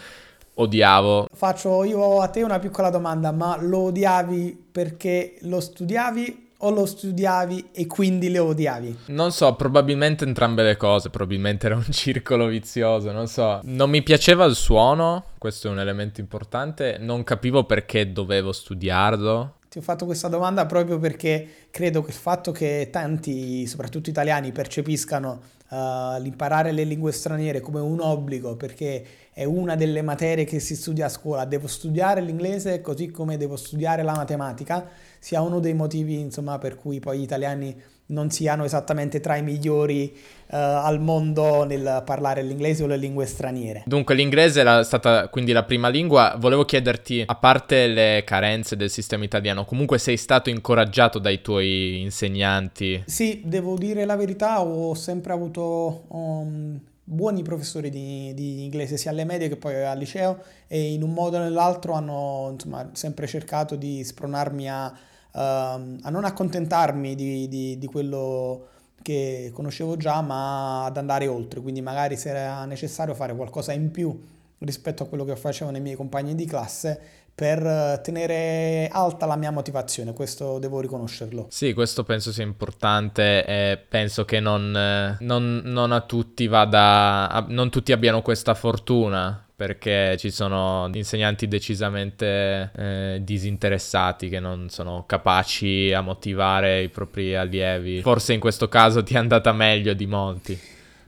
odiavo. 0.55 1.29
Faccio 1.33 1.85
io 1.85 2.21
a 2.21 2.29
te 2.29 2.43
una 2.43 2.59
piccola 2.59 2.91
domanda, 2.91 3.33
ma 3.33 3.57
lo 3.61 3.79
odiavi 3.79 4.67
perché 4.73 5.37
lo 5.43 5.61
studiavi 5.61 6.49
o 6.63 6.71
lo 6.71 6.87
studiavi 6.87 7.71
e 7.73 7.87
quindi 7.87 8.31
lo 8.33 8.47
odiavi? 8.47 8.99
Non 9.07 9.33
so, 9.33 9.55
probabilmente 9.55 10.25
entrambe 10.25 10.63
le 10.63 10.77
cose, 10.77 11.11
probabilmente 11.11 11.67
era 11.67 11.77
un 11.77 11.87
circolo 11.91 12.47
vizioso, 12.47 13.13
non 13.13 13.27
so. 13.27 13.61
Non 13.65 13.91
mi 13.91 14.03
piaceva 14.03 14.45
il 14.45 14.55
suono, 14.55 15.25
questo 15.39 15.69
è 15.69 15.71
un 15.71 15.79
elemento 15.79 16.21
importante, 16.21 16.99
non 16.99 17.25
capivo 17.25 17.65
perché 17.65 18.13
dovevo 18.13 18.53
studiarlo. 18.53 19.55
Ti 19.71 19.79
ho 19.79 19.83
fatto 19.83 20.05
questa 20.05 20.27
domanda 20.27 20.67
proprio 20.67 20.99
perché 20.99 21.69
credo 21.71 22.03
che 22.03 22.11
il 22.11 22.17
fatto 22.17 22.51
che 22.51 22.89
tanti, 22.91 23.67
soprattutto 23.69 24.11
italiani, 24.11 24.51
percepiscano 24.51 25.41
uh, 25.69 26.21
l'imparare 26.21 26.73
le 26.73 26.83
lingue 26.83 27.13
straniere 27.13 27.61
come 27.61 27.79
un 27.79 28.01
obbligo 28.01 28.57
perché 28.57 29.05
è 29.33 29.45
una 29.45 29.77
delle 29.77 30.03
materie 30.03 30.45
che 30.45 30.59
si 30.59 30.75
studia 30.75 31.07
a 31.07 31.09
scuola. 31.09 31.45
Devo 31.45 31.69
studiare 31.69 32.21
l'inglese 32.21 32.81
così 32.81 33.11
come 33.11 33.37
devo 33.37 33.57
studiare 33.57 34.03
la 34.03 34.13
matematica, 34.13 34.89
sia 35.21 35.43
uno 35.43 35.61
dei 35.61 35.75
motivi 35.75 36.19
insomma, 36.19 36.59
per 36.59 36.75
cui 36.75 36.99
poi 36.99 37.19
gli 37.19 37.23
italiani 37.23 37.77
non 38.07 38.31
siano 38.31 38.65
esattamente 38.65 39.21
tra 39.21 39.37
i 39.37 39.43
migliori 39.43 40.13
uh, 40.15 40.57
al 40.57 41.01
mondo 41.01 41.65
nel 41.65 42.03
parlare 42.05 42.43
l'inglese 42.43 42.83
o 42.83 42.87
le 42.87 42.97
lingue 42.97 43.27
straniere. 43.27 43.83
Dunque 43.87 44.15
l'inglese 44.15 44.61
era 44.61 44.83
stata 44.83 45.29
quindi 45.29 45.53
la 45.53 45.63
prima 45.63 45.89
lingua, 45.89 46.35
volevo 46.39 46.65
chiederti, 46.65 47.23
a 47.27 47.35
parte 47.37 47.87
le 47.87 48.23
carenze 48.25 48.77
del 48.77 48.91
sistema 48.91 49.25
italiano, 49.25 49.65
comunque 49.65 49.99
sei 49.99 50.17
stato 50.17 50.51
incoraggiato 50.51 51.19
dai 51.19 51.41
tuoi 51.41 52.01
insegnanti? 52.01 53.05
Sì, 53.07 53.43
devo 53.45 53.77
dire 53.77 54.05
la 54.05 54.17
verità, 54.17 54.61
ho 54.61 54.95
sempre 54.95 55.33
avuto 55.33 56.05
um, 56.09 56.81
buoni 57.05 57.43
professori 57.43 57.91
di, 57.91 58.33
di, 58.35 58.65
inglese 58.65 58.97
sia 58.97 59.11
alle 59.11 59.25
medie 59.25 59.49
che 59.49 59.57
poi 59.57 59.85
al 59.85 59.99
liceo 59.99 60.39
e 60.67 60.93
in 60.93 61.03
un 61.03 61.13
modo 61.13 61.37
o 61.37 61.41
nell'altro 61.41 61.93
hanno 61.93 62.51
insomma, 62.53 62.89
sempre 62.93 63.27
cercato 63.27 63.75
di 63.75 64.05
spronarmi 64.05 64.71
a, 64.71 64.93
a 65.33 66.11
non 66.11 66.25
accontentarmi 66.25 67.15
di, 67.15 67.49
di, 67.49 67.79
di, 67.79 67.87
quello 67.87 68.67
che 69.03 69.51
conoscevo 69.55 69.97
già 69.97 70.21
ma 70.21 70.85
ad 70.85 70.97
andare 70.97 71.27
oltre, 71.27 71.61
quindi 71.61 71.81
magari 71.81 72.17
se 72.17 72.31
era 72.31 72.65
necessario 72.65 73.15
fare 73.15 73.35
qualcosa 73.35 73.73
in 73.73 73.91
più 73.91 74.19
rispetto 74.59 75.05
a 75.05 75.07
quello 75.07 75.25
che 75.25 75.37
facevano 75.37 75.77
i 75.77 75.81
miei 75.81 75.97
compagni 75.97 76.35
di 76.35 76.45
classe 76.45 77.01
per 77.33 78.01
tenere 78.03 78.89
alta 78.93 79.25
la 79.25 79.37
mia 79.37 79.51
motivazione, 79.51 80.13
questo 80.13 80.59
devo 80.59 80.81
riconoscerlo. 80.81 81.47
Sì, 81.49 81.73
questo 81.73 82.05
penso 82.05 82.33
sia 82.33 82.45
importante 82.45 83.47
e 83.47 83.79
penso 83.79 84.27
che 84.27 84.41
non, 84.41 84.77
eh, 84.77 85.17
non, 85.21 85.63
non 85.65 85.93
a 85.93 86.03
tutti 86.03 86.47
vada, 86.49 87.47
non 87.49 87.71
tutti 87.71 87.93
abbiano 87.93 88.21
questa 88.21 88.53
fortuna 88.55 89.47
perché 89.61 90.17
ci 90.17 90.31
sono 90.31 90.89
insegnanti 90.95 91.47
decisamente 91.47 92.71
eh, 92.75 93.21
disinteressati 93.23 94.31
che 94.31 94.41
non 94.41 94.71
sono 94.71 95.05
capaci 95.07 95.93
a 95.93 96.01
motivare 96.01 96.85
i 96.85 96.89
propri 96.89 97.37
allievi. 97.37 98.01
Forse 98.01 98.33
in 98.33 98.41
questo 98.41 98.71
caso 98.71 99.03
ti 99.03 99.13
è 99.13 99.19
andata 99.19 99.53
meglio 99.53 99.93
di 99.93 100.07
molti. 100.07 100.59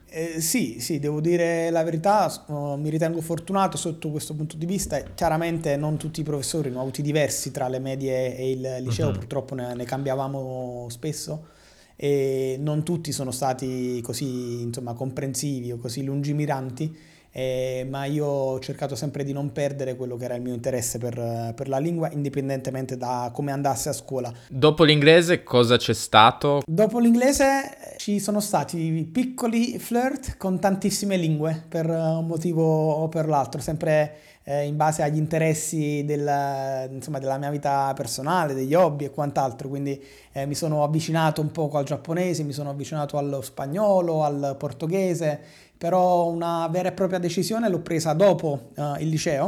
Eh, 0.07 0.39
sì, 0.39 0.79
sì, 0.79 0.99
devo 0.99 1.19
dire 1.19 1.71
la 1.71 1.81
verità, 1.81 2.31
uh, 2.45 2.75
mi 2.75 2.91
ritengo 2.91 3.21
fortunato 3.21 3.75
sotto 3.75 4.11
questo 4.11 4.35
punto 4.35 4.55
di 4.55 4.67
vista. 4.67 5.01
Chiaramente 5.01 5.75
non 5.75 5.97
tutti 5.97 6.19
i 6.19 6.23
professori, 6.23 6.69
ho 6.69 6.79
avuti 6.79 7.01
diversi 7.01 7.49
tra 7.49 7.67
le 7.67 7.79
medie 7.79 8.37
e 8.37 8.51
il 8.51 8.77
liceo, 8.81 9.07
uh-huh. 9.07 9.13
purtroppo 9.13 9.55
ne, 9.55 9.73
ne, 9.73 9.83
cambiavamo 9.83 10.85
spesso 10.91 11.47
e 11.95 12.57
non 12.59 12.83
tutti 12.83 13.11
sono 13.11 13.31
stati 13.31 13.99
così 14.03 14.61
insomma, 14.61 14.93
comprensivi 14.93 15.71
o 15.71 15.77
così 15.77 16.03
lungimiranti 16.03 17.12
eh, 17.35 17.85
ma 17.89 18.05
io 18.05 18.27
ho 18.27 18.59
cercato 18.59 18.95
sempre 18.95 19.23
di 19.23 19.33
non 19.33 19.51
perdere 19.51 19.95
quello 19.95 20.15
che 20.15 20.25
era 20.25 20.35
il 20.35 20.43
mio 20.43 20.53
interesse 20.53 20.99
per, 20.99 21.53
per, 21.55 21.67
la 21.67 21.79
lingua, 21.79 22.11
indipendentemente 22.11 22.95
da 22.95 23.31
come 23.33 23.51
andasse 23.51 23.89
a 23.89 23.93
scuola. 23.93 24.31
Dopo 24.47 24.83
l'inglese 24.83 25.41
cosa 25.41 25.77
c'è 25.77 25.93
stato? 25.93 26.61
Dopo 26.63 26.99
l'inglese 26.99 27.95
ci 27.97 28.19
sono 28.19 28.39
stati 28.39 29.09
piccoli 29.11 29.79
flirt 29.79 30.37
con 30.37 30.59
tantissime 30.59 31.17
lingue, 31.17 31.63
per 31.67 31.89
un 31.89 32.27
motivo 32.27 32.91
o 32.91 33.09
per 33.09 33.27
l'altro, 33.27 33.59
sempre 33.59 34.17
eh, 34.43 34.65
in 34.65 34.75
base 34.75 35.01
agli 35.01 35.17
interessi 35.17 36.03
del, 36.05 36.89
insomma, 36.91 37.17
della 37.17 37.37
mia 37.37 37.49
vita 37.49 37.91
personale, 37.95 38.53
degli 38.53 38.75
hobby 38.75 39.05
e 39.05 39.09
quant'altro. 39.09 39.69
Quindi 39.69 39.99
eh, 40.33 40.45
mi 40.45 40.53
sono 40.53 40.83
avvicinato 40.83 41.41
un 41.41 41.51
poco 41.51 41.77
al 41.77 41.85
giapponese, 41.85 42.43
mi 42.43 42.53
sono 42.53 42.69
avvicinato 42.69 43.17
allo 43.17 43.41
spagnolo, 43.41 44.23
al 44.23 44.55
portoghese 44.59 45.71
però 45.83 46.29
una 46.29 46.65
vera 46.69 46.87
e 46.87 46.91
propria 46.93 47.19
decisione 47.19 47.67
l'ho 47.67 47.81
presa 47.81 48.13
dopo 48.13 48.69
uh, 48.77 48.95
il 48.99 49.09
liceo, 49.09 49.47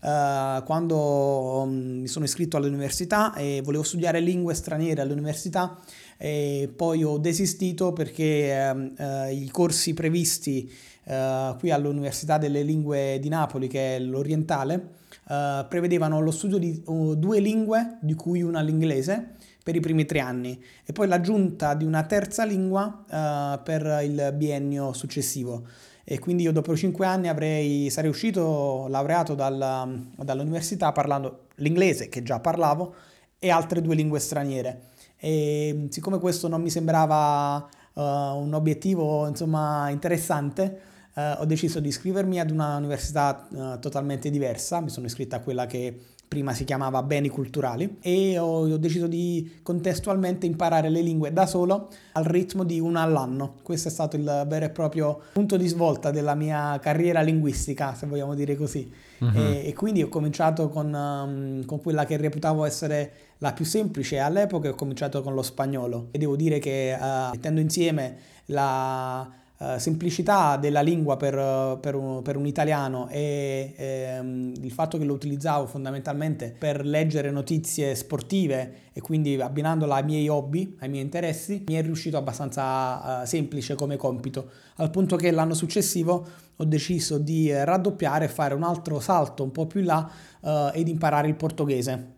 uh, 0.00 0.64
quando 0.64 1.62
um, 1.62 2.00
mi 2.00 2.08
sono 2.08 2.24
iscritto 2.24 2.56
all'università 2.56 3.32
e 3.34 3.60
volevo 3.62 3.84
studiare 3.84 4.18
lingue 4.18 4.52
straniere 4.54 5.00
all'università 5.00 5.78
e 6.16 6.68
poi 6.74 7.04
ho 7.04 7.18
desistito 7.18 7.92
perché 7.92 8.74
uh, 8.98 9.32
i 9.32 9.48
corsi 9.52 9.94
previsti 9.94 10.68
qui 11.60 11.70
all'Università 11.70 12.36
delle 12.36 12.62
Lingue 12.62 13.20
di 13.20 13.28
Napoli, 13.28 13.68
che 13.68 13.94
è 13.94 14.00
l'orientale, 14.00 14.94
prevedevano 15.22 16.20
lo 16.20 16.32
studio 16.32 16.58
di 16.58 16.82
due 16.84 17.38
lingue, 17.38 17.98
di 18.00 18.14
cui 18.14 18.42
una 18.42 18.60
l'inglese, 18.60 19.35
per 19.66 19.74
i 19.74 19.80
primi 19.80 20.04
tre 20.04 20.20
anni 20.20 20.62
e 20.84 20.92
poi 20.92 21.08
l'aggiunta 21.08 21.74
di 21.74 21.84
una 21.84 22.04
terza 22.04 22.44
lingua 22.44 23.02
uh, 23.04 23.60
per 23.64 23.98
il 24.04 24.32
biennio 24.36 24.92
successivo. 24.92 25.66
E 26.04 26.20
quindi 26.20 26.44
io 26.44 26.52
dopo 26.52 26.76
cinque 26.76 27.04
anni 27.04 27.26
avrei, 27.26 27.90
sarei 27.90 28.08
uscito 28.08 28.86
laureato 28.88 29.34
dalla, 29.34 29.84
dall'università 30.18 30.92
parlando 30.92 31.46
l'inglese, 31.56 32.08
che 32.08 32.22
già 32.22 32.38
parlavo, 32.38 32.94
e 33.40 33.50
altre 33.50 33.82
due 33.82 33.96
lingue 33.96 34.20
straniere. 34.20 34.90
E 35.16 35.88
siccome 35.90 36.20
questo 36.20 36.46
non 36.46 36.62
mi 36.62 36.70
sembrava 36.70 37.56
uh, 37.56 38.00
un 38.00 38.52
obiettivo 38.54 39.26
insomma, 39.26 39.88
interessante, 39.90 40.80
uh, 41.12 41.40
ho 41.40 41.44
deciso 41.44 41.80
di 41.80 41.88
iscrivermi 41.88 42.38
ad 42.38 42.52
una 42.52 42.76
università 42.76 43.48
totalmente 43.80 44.30
diversa. 44.30 44.80
Mi 44.80 44.90
sono 44.90 45.06
iscritto 45.06 45.34
a 45.34 45.40
quella 45.40 45.66
che 45.66 46.14
prima 46.28 46.52
si 46.54 46.64
chiamava 46.64 47.02
beni 47.02 47.28
culturali, 47.28 47.98
e 48.00 48.38
ho, 48.38 48.68
ho, 48.68 48.76
deciso 48.76 49.06
di 49.06 49.58
contestualmente 49.62 50.46
imparare 50.46 50.88
le 50.88 51.00
lingue 51.00 51.32
da 51.32 51.46
solo 51.46 51.88
al 52.12 52.24
ritmo 52.24 52.64
di 52.64 52.80
una 52.80 53.02
all'anno. 53.02 53.54
Questo 53.62 53.88
è 53.88 53.90
stato 53.90 54.16
il 54.16 54.44
vero 54.48 54.64
e 54.64 54.70
proprio 54.70 55.20
punto 55.32 55.56
di 55.56 55.66
svolta 55.66 56.10
della 56.10 56.34
mia 56.34 56.78
carriera 56.80 57.20
linguistica, 57.20 57.94
se 57.94 58.06
vogliamo 58.06 58.34
dire 58.34 58.56
così. 58.56 58.90
Uh-huh. 59.18 59.30
E, 59.34 59.68
e, 59.68 59.72
quindi 59.74 60.02
ho 60.02 60.08
cominciato 60.08 60.68
con, 60.68 60.92
um, 60.92 61.64
con 61.64 61.80
quella 61.80 62.04
che 62.04 62.16
reputavo 62.16 62.64
essere 62.64 63.12
la 63.38 63.52
più 63.52 63.64
semplice 63.64 64.18
all'epoca, 64.18 64.68
ho 64.68 64.74
cominciato 64.74 65.22
con 65.22 65.34
lo 65.34 65.42
spagnolo 65.42 66.08
e 66.10 66.18
devo 66.18 66.36
dire 66.36 66.58
che 66.58 66.96
uh, 66.98 67.30
mettendo 67.30 67.60
insieme 67.60 68.16
la 68.46 69.44
Uh, 69.58 69.78
semplicità 69.78 70.58
della 70.58 70.82
lingua 70.82 71.16
per, 71.16 71.78
per, 71.80 71.94
un, 71.94 72.20
per 72.20 72.36
un, 72.36 72.46
italiano 72.46 73.08
e 73.08 73.72
ehm, 73.74 74.52
il 74.60 74.70
fatto 74.70 74.98
che 74.98 75.04
lo 75.06 75.14
utilizzavo 75.14 75.66
fondamentalmente 75.66 76.54
per 76.58 76.84
leggere 76.84 77.30
notizie 77.30 77.94
sportive 77.94 78.90
e 78.92 79.00
quindi 79.00 79.40
abbinandola 79.40 79.94
ai 79.94 80.04
miei 80.04 80.28
hobby, 80.28 80.76
ai 80.80 80.90
miei 80.90 81.02
interessi, 81.02 81.64
mi 81.68 81.74
è 81.74 81.80
riuscito 81.80 82.18
abbastanza 82.18 83.22
uh, 83.22 83.24
semplice 83.24 83.74
come 83.76 83.96
compito, 83.96 84.50
al 84.76 84.90
punto 84.90 85.16
che 85.16 85.30
l'anno 85.30 85.54
successivo 85.54 86.26
ho 86.54 86.64
deciso 86.64 87.16
di 87.16 87.50
raddoppiare 87.50 88.26
e 88.26 88.28
fare 88.28 88.52
un 88.52 88.62
altro 88.62 89.00
salto 89.00 89.42
un 89.42 89.52
po' 89.52 89.66
più 89.66 89.80
in 89.80 89.86
là 89.86 90.10
uh, 90.40 90.70
ed 90.74 90.86
imparare 90.88 91.28
il 91.28 91.34
portoghese. 91.34 92.15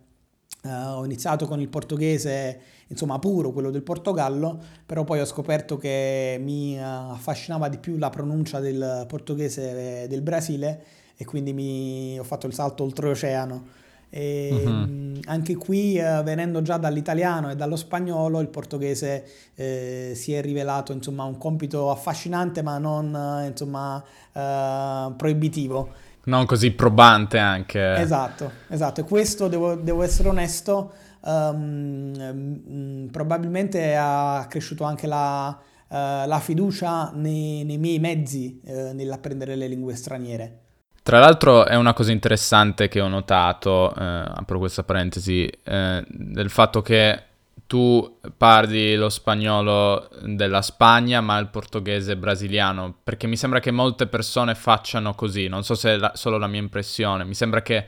Ho 0.70 1.04
iniziato 1.04 1.46
con 1.46 1.60
il 1.60 1.68
portoghese 1.68 2.60
insomma 2.88 3.18
puro, 3.18 3.52
quello 3.52 3.70
del 3.70 3.82
Portogallo, 3.82 4.58
però 4.87 5.04
poi 5.04 5.20
ho 5.20 5.25
scoperto 5.25 5.76
che 5.76 6.38
mi 6.40 6.76
eh, 6.76 6.80
affascinava 6.80 7.68
di 7.68 7.78
più 7.78 7.96
la 7.98 8.10
pronuncia 8.10 8.60
del 8.60 9.04
portoghese 9.06 10.06
del 10.08 10.22
Brasile 10.22 10.84
e 11.16 11.25
quindi 11.25 11.52
mi 11.52 12.18
ho 12.18 12.25
fatto 12.25 12.46
il 12.46 12.54
salto 12.54 12.84
oltreoceano. 12.84 13.87
E 14.10 14.62
uh-huh. 14.64 15.20
Anche 15.26 15.56
qui, 15.56 15.98
eh, 15.98 16.22
venendo 16.22 16.62
già 16.62 16.78
dall'italiano 16.78 17.50
e 17.50 17.56
dallo 17.56 17.76
spagnolo, 17.76 18.40
il 18.40 18.48
portoghese 18.48 19.25
eh, 19.54 20.12
si 20.14 20.32
è 20.32 20.40
rivelato 20.40 20.92
insomma, 20.92 21.25
un 21.25 21.37
compito 21.37 21.90
affascinante 21.90 22.62
ma 22.62 22.78
non 22.78 23.14
eh, 23.14 23.48
insomma, 23.48 24.02
eh, 24.32 25.12
proibitivo. 25.14 26.06
Non 26.28 26.44
così 26.44 26.73
probante 26.73 27.38
anche. 27.38 27.94
Esatto, 27.94 28.50
esatto. 28.68 29.00
E 29.00 29.04
questo, 29.04 29.49
devo, 29.49 29.75
devo 29.76 30.02
essere 30.02 30.28
onesto, 30.28 30.92
um, 31.23 33.08
probabilmente 33.11 33.97
ha 33.97 34.47
cresciuto 34.49 34.85
anche 34.85 35.06
la, 35.06 35.49
uh, 35.49 35.94
la 36.26 36.38
fiducia 36.38 37.11
nei, 37.14 37.64
nei, 37.64 37.78
miei 37.78 37.99
mezzi 37.99 38.61
uh, 38.62 38.94
nell'apprendere 38.94 39.56
le 39.56 39.68
lingue 39.68 39.94
straniere. 39.94 40.58
Tra 41.02 41.18
l'altro 41.18 41.64
è 41.64 41.75
una 41.75 41.94
cosa 41.94 42.12
interessante 42.12 42.88
che 42.88 43.00
ho 43.00 43.08
notato, 43.08 43.94
eh, 43.94 44.04
apro 44.04 44.58
questa 44.58 44.82
parentesi, 44.82 45.47
eh, 45.47 46.04
del 46.06 46.50
fatto 46.50 46.82
che 46.82 47.27
tu 47.66 48.18
parli 48.36 48.94
lo 48.96 49.08
spagnolo 49.08 50.08
della 50.22 50.62
Spagna 50.62 51.20
ma 51.20 51.38
il 51.38 51.48
portoghese 51.48 52.16
brasiliano, 52.16 52.98
perché 53.02 53.26
mi 53.26 53.36
sembra 53.36 53.60
che 53.60 53.70
molte 53.70 54.06
persone 54.06 54.54
facciano 54.54 55.14
così, 55.14 55.48
non 55.48 55.64
so 55.64 55.74
se 55.74 55.94
è 55.94 55.96
la, 55.96 56.12
solo 56.14 56.38
la 56.38 56.46
mia 56.46 56.60
impressione, 56.60 57.24
mi 57.24 57.34
sembra 57.34 57.62
che 57.62 57.86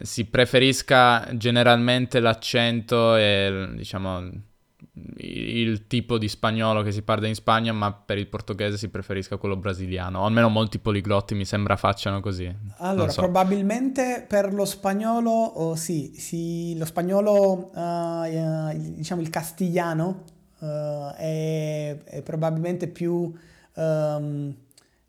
si 0.00 0.24
preferisca 0.26 1.28
generalmente 1.32 2.20
l'accento 2.20 3.14
e 3.16 3.68
diciamo 3.74 4.30
il 5.16 5.86
tipo 5.86 6.18
di 6.18 6.28
spagnolo 6.28 6.82
che 6.82 6.92
si 6.92 7.02
parla 7.02 7.26
in 7.26 7.34
Spagna, 7.34 7.72
ma 7.72 7.92
per 7.92 8.18
il 8.18 8.26
portoghese 8.26 8.76
si 8.76 8.88
preferisca 8.88 9.36
quello 9.36 9.56
brasiliano. 9.56 10.20
O 10.20 10.24
almeno 10.24 10.48
molti 10.48 10.78
poliglotti 10.78 11.34
mi 11.34 11.44
sembra 11.44 11.76
facciano 11.76 12.20
così. 12.20 12.54
Allora, 12.78 13.10
so. 13.10 13.20
probabilmente 13.20 14.24
per 14.26 14.52
lo 14.52 14.64
spagnolo, 14.64 15.30
oh, 15.30 15.76
sì, 15.76 16.12
sì, 16.16 16.76
lo 16.76 16.84
spagnolo, 16.84 17.70
uh, 17.74 18.76
diciamo 18.76 19.20
il 19.20 19.30
castigliano, 19.30 20.24
uh, 20.58 21.10
è, 21.16 21.98
è, 22.04 22.22
probabilmente 22.22 22.88
più... 22.88 23.32
Um, 23.74 24.54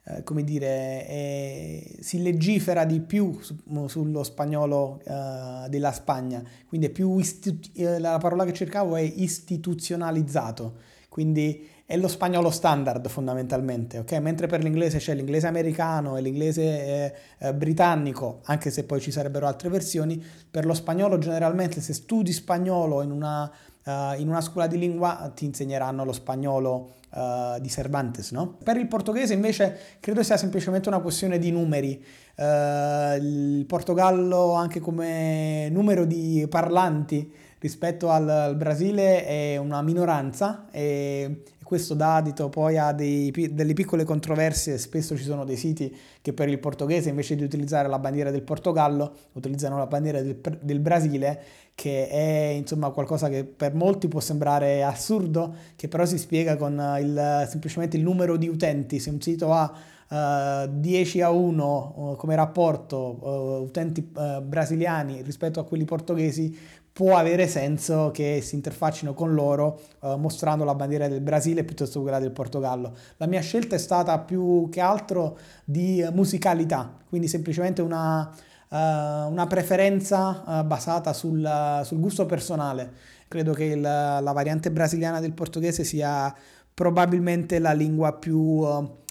eh, 0.05 0.23
come 0.23 0.43
dire, 0.43 1.07
eh, 1.07 1.97
si 2.01 2.21
legifera 2.21 2.83
di 2.83 2.99
più 2.99 3.39
su, 3.41 3.55
sullo 3.87 4.23
spagnolo 4.23 5.01
eh, 5.05 5.69
della 5.69 5.91
Spagna, 5.93 6.43
quindi 6.67 6.87
è 6.87 6.89
più 6.89 7.17
istitu- 7.17 7.71
eh, 7.77 7.99
la 7.99 8.17
parola 8.17 8.43
che 8.43 8.53
cercavo 8.53 8.95
è 8.97 9.01
istituzionalizzato, 9.01 10.75
quindi 11.07 11.69
è 11.85 11.97
lo 11.97 12.07
spagnolo 12.07 12.49
standard 12.49 13.07
fondamentalmente, 13.07 13.99
ok? 13.99 14.13
Mentre 14.13 14.47
per 14.47 14.63
l'inglese 14.63 14.97
c'è 14.97 15.13
l'inglese 15.13 15.47
americano 15.47 16.17
e 16.17 16.21
l'inglese 16.21 16.61
eh, 16.63 17.13
eh, 17.37 17.53
britannico, 17.53 18.39
anche 18.45 18.71
se 18.71 18.85
poi 18.85 18.99
ci 18.99 19.11
sarebbero 19.11 19.47
altre 19.47 19.69
versioni, 19.69 20.23
per 20.49 20.65
lo 20.65 20.73
spagnolo 20.73 21.17
generalmente 21.17 21.81
se 21.81 21.93
studi 21.93 22.31
spagnolo 22.31 23.01
in 23.03 23.11
una 23.11 23.51
uh, 23.85 24.19
in 24.19 24.27
una 24.27 24.41
scuola 24.41 24.67
di 24.67 24.77
lingua 24.77 25.31
ti 25.35 25.45
insegneranno 25.45 26.03
lo 26.03 26.11
spagnolo 26.13 26.93
uh, 27.11 27.59
di 27.59 27.69
Cervantes, 27.69 28.31
no? 28.31 28.57
Per 28.63 28.77
il 28.77 28.87
portoghese 28.87 29.33
invece 29.33 29.97
credo 29.99 30.23
sia 30.23 30.37
semplicemente 30.37 30.89
una 30.89 30.99
questione 30.99 31.39
di 31.39 31.51
numeri. 31.51 32.03
Uh, 32.35 33.15
il 33.17 33.65
Portogallo 33.67 34.53
anche 34.53 34.79
come 34.79 35.69
numero 35.69 36.05
di 36.05 36.45
parlanti 36.49 37.31
rispetto 37.59 38.09
al, 38.09 38.27
al 38.27 38.55
Brasile 38.55 39.25
è 39.25 39.57
una 39.57 39.81
minoranza 39.81 40.65
e 40.71 41.43
questo 41.73 41.95
dà 41.95 42.17
adito 42.17 42.49
poi 42.49 42.77
a 42.77 42.91
dei, 42.91 43.31
delle 43.51 43.73
piccole 43.73 44.03
controversie, 44.03 44.77
spesso 44.77 45.17
ci 45.17 45.23
sono 45.23 45.43
dei 45.43 45.57
siti 45.57 45.91
che 46.21 46.31
per 46.31 46.47
il 46.47 46.59
portoghese 46.59 47.09
invece 47.09 47.35
di 47.35 47.43
utilizzare 47.43 47.87
la 47.87 47.97
bandiera 47.97 48.29
del 48.29 48.43
Portogallo 48.43 49.11
utilizzano 49.31 49.79
la 49.79 49.87
bandiera 49.87 50.21
del, 50.21 50.39
del 50.61 50.79
Brasile 50.79 51.41
che 51.73 52.07
è 52.09 52.53
insomma 52.55 52.91
qualcosa 52.91 53.27
che 53.27 53.43
per 53.43 53.73
molti 53.73 54.07
può 54.07 54.19
sembrare 54.19 54.83
assurdo, 54.83 55.55
che 55.75 55.87
però 55.87 56.05
si 56.05 56.19
spiega 56.19 56.57
con 56.57 56.73
il, 57.01 57.47
semplicemente 57.49 57.97
il 57.97 58.03
numero 58.03 58.37
di 58.37 58.47
utenti. 58.47 58.99
Se 58.99 59.09
un 59.09 59.19
sito 59.19 59.51
ha 59.51 60.65
uh, 60.65 60.69
10 60.71 61.21
a 61.21 61.31
1 61.31 61.93
uh, 61.95 62.15
come 62.15 62.35
rapporto 62.35 63.17
uh, 63.19 63.63
utenti 63.63 64.07
brasiliani 64.43 65.23
rispetto 65.23 65.59
a 65.59 65.63
quelli 65.63 65.85
portoghesi, 65.85 66.55
può 66.93 67.17
avere 67.17 67.47
senso 67.47 68.11
che 68.13 68.39
si 68.41 68.53
interfaccino 68.53 69.15
con 69.15 69.33
loro 69.33 69.81
uh, 70.01 70.15
mostrando 70.15 70.63
la 70.63 70.75
bandiera 70.75 71.07
del 71.07 71.21
Brasile 71.21 71.63
piuttosto 71.63 71.95
che 71.95 72.03
quella 72.03 72.19
del 72.19 72.31
Portogallo. 72.31 72.93
La 73.17 73.25
mia 73.25 73.41
scelta 73.41 73.75
è 73.75 73.79
stata 73.79 74.19
più 74.19 74.69
che 74.69 74.79
altro 74.79 75.37
di 75.65 76.05
musicalità, 76.13 76.95
quindi 77.09 77.27
semplicemente 77.27 77.81
una, 77.81 78.29
uh, 78.69 78.75
una 78.75 79.47
preferenza 79.47 80.43
uh, 80.45 80.63
basata 80.63 81.13
sul, 81.13 81.81
sul, 81.83 81.99
gusto 81.99 82.27
personale. 82.27 82.91
Credo 83.27 83.53
che 83.53 83.63
il, 83.63 83.81
la 83.81 84.31
variante 84.31 84.69
brasiliana 84.69 85.19
del 85.19 85.33
portoghese 85.33 85.83
sia 85.83 86.33
probabilmente 86.71 87.57
la 87.57 87.73
lingua 87.73 88.13
più 88.13 88.63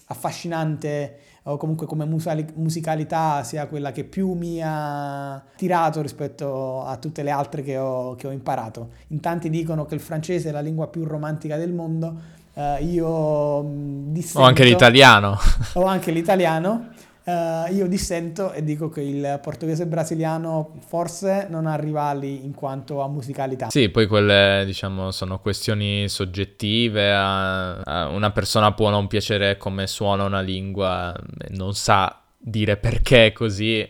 affascinante 0.07 1.17
o 1.43 1.57
comunque 1.57 1.85
come 1.85 2.05
musicalità 2.05 3.43
sia 3.43 3.67
quella 3.67 3.91
che 3.91 4.05
più 4.05 4.31
mi 4.33 4.61
ha 4.63 5.43
tirato 5.55 6.01
rispetto 6.01 6.85
a 6.85 6.95
tutte 6.97 7.21
le 7.21 7.31
altre 7.31 7.63
che 7.63 7.77
ho, 7.77 8.15
che 8.15 8.27
ho 8.27 8.31
imparato. 8.31 8.89
In 9.07 9.19
tanti 9.19 9.49
dicono 9.49 9.85
che 9.85 9.95
il 9.95 10.01
francese 10.01 10.49
è 10.49 10.51
la 10.51 10.61
lingua 10.61 10.87
più 10.87 11.03
romantica 11.03 11.57
del 11.57 11.73
mondo, 11.73 12.41
Uh, 12.55 12.83
io 12.83 13.65
dissento, 14.11 14.41
o 14.41 14.43
anche 14.43 14.63
l'italiano. 14.63 15.39
O 15.73 15.85
anche 15.85 16.11
l'italiano 16.11 16.89
Uh, 17.25 17.73
io 17.73 17.87
dissento 17.87 18.51
e 18.51 18.65
dico 18.65 18.89
che 18.89 18.99
il 18.99 19.39
portoghese 19.41 19.85
brasiliano 19.85 20.73
forse 20.85 21.47
non 21.49 21.67
ha 21.67 21.75
rivali 21.75 22.43
in 22.43 22.53
quanto 22.53 23.01
a 23.01 23.07
musicalità. 23.07 23.69
Sì, 23.69 23.87
poi 23.87 24.07
quelle 24.07 24.63
diciamo 24.65 25.09
sono 25.11 25.39
questioni 25.39 26.09
soggettive, 26.09 27.13
a, 27.13 27.75
a 27.77 28.07
una 28.09 28.31
persona 28.31 28.73
può 28.73 28.89
non 28.89 29.07
piacere 29.07 29.55
come 29.55 29.87
suona 29.87 30.25
una 30.25 30.41
lingua, 30.41 31.15
non 31.51 31.73
sa 31.73 32.23
dire 32.37 32.75
perché 32.75 33.27
è 33.27 33.31
così, 33.31 33.87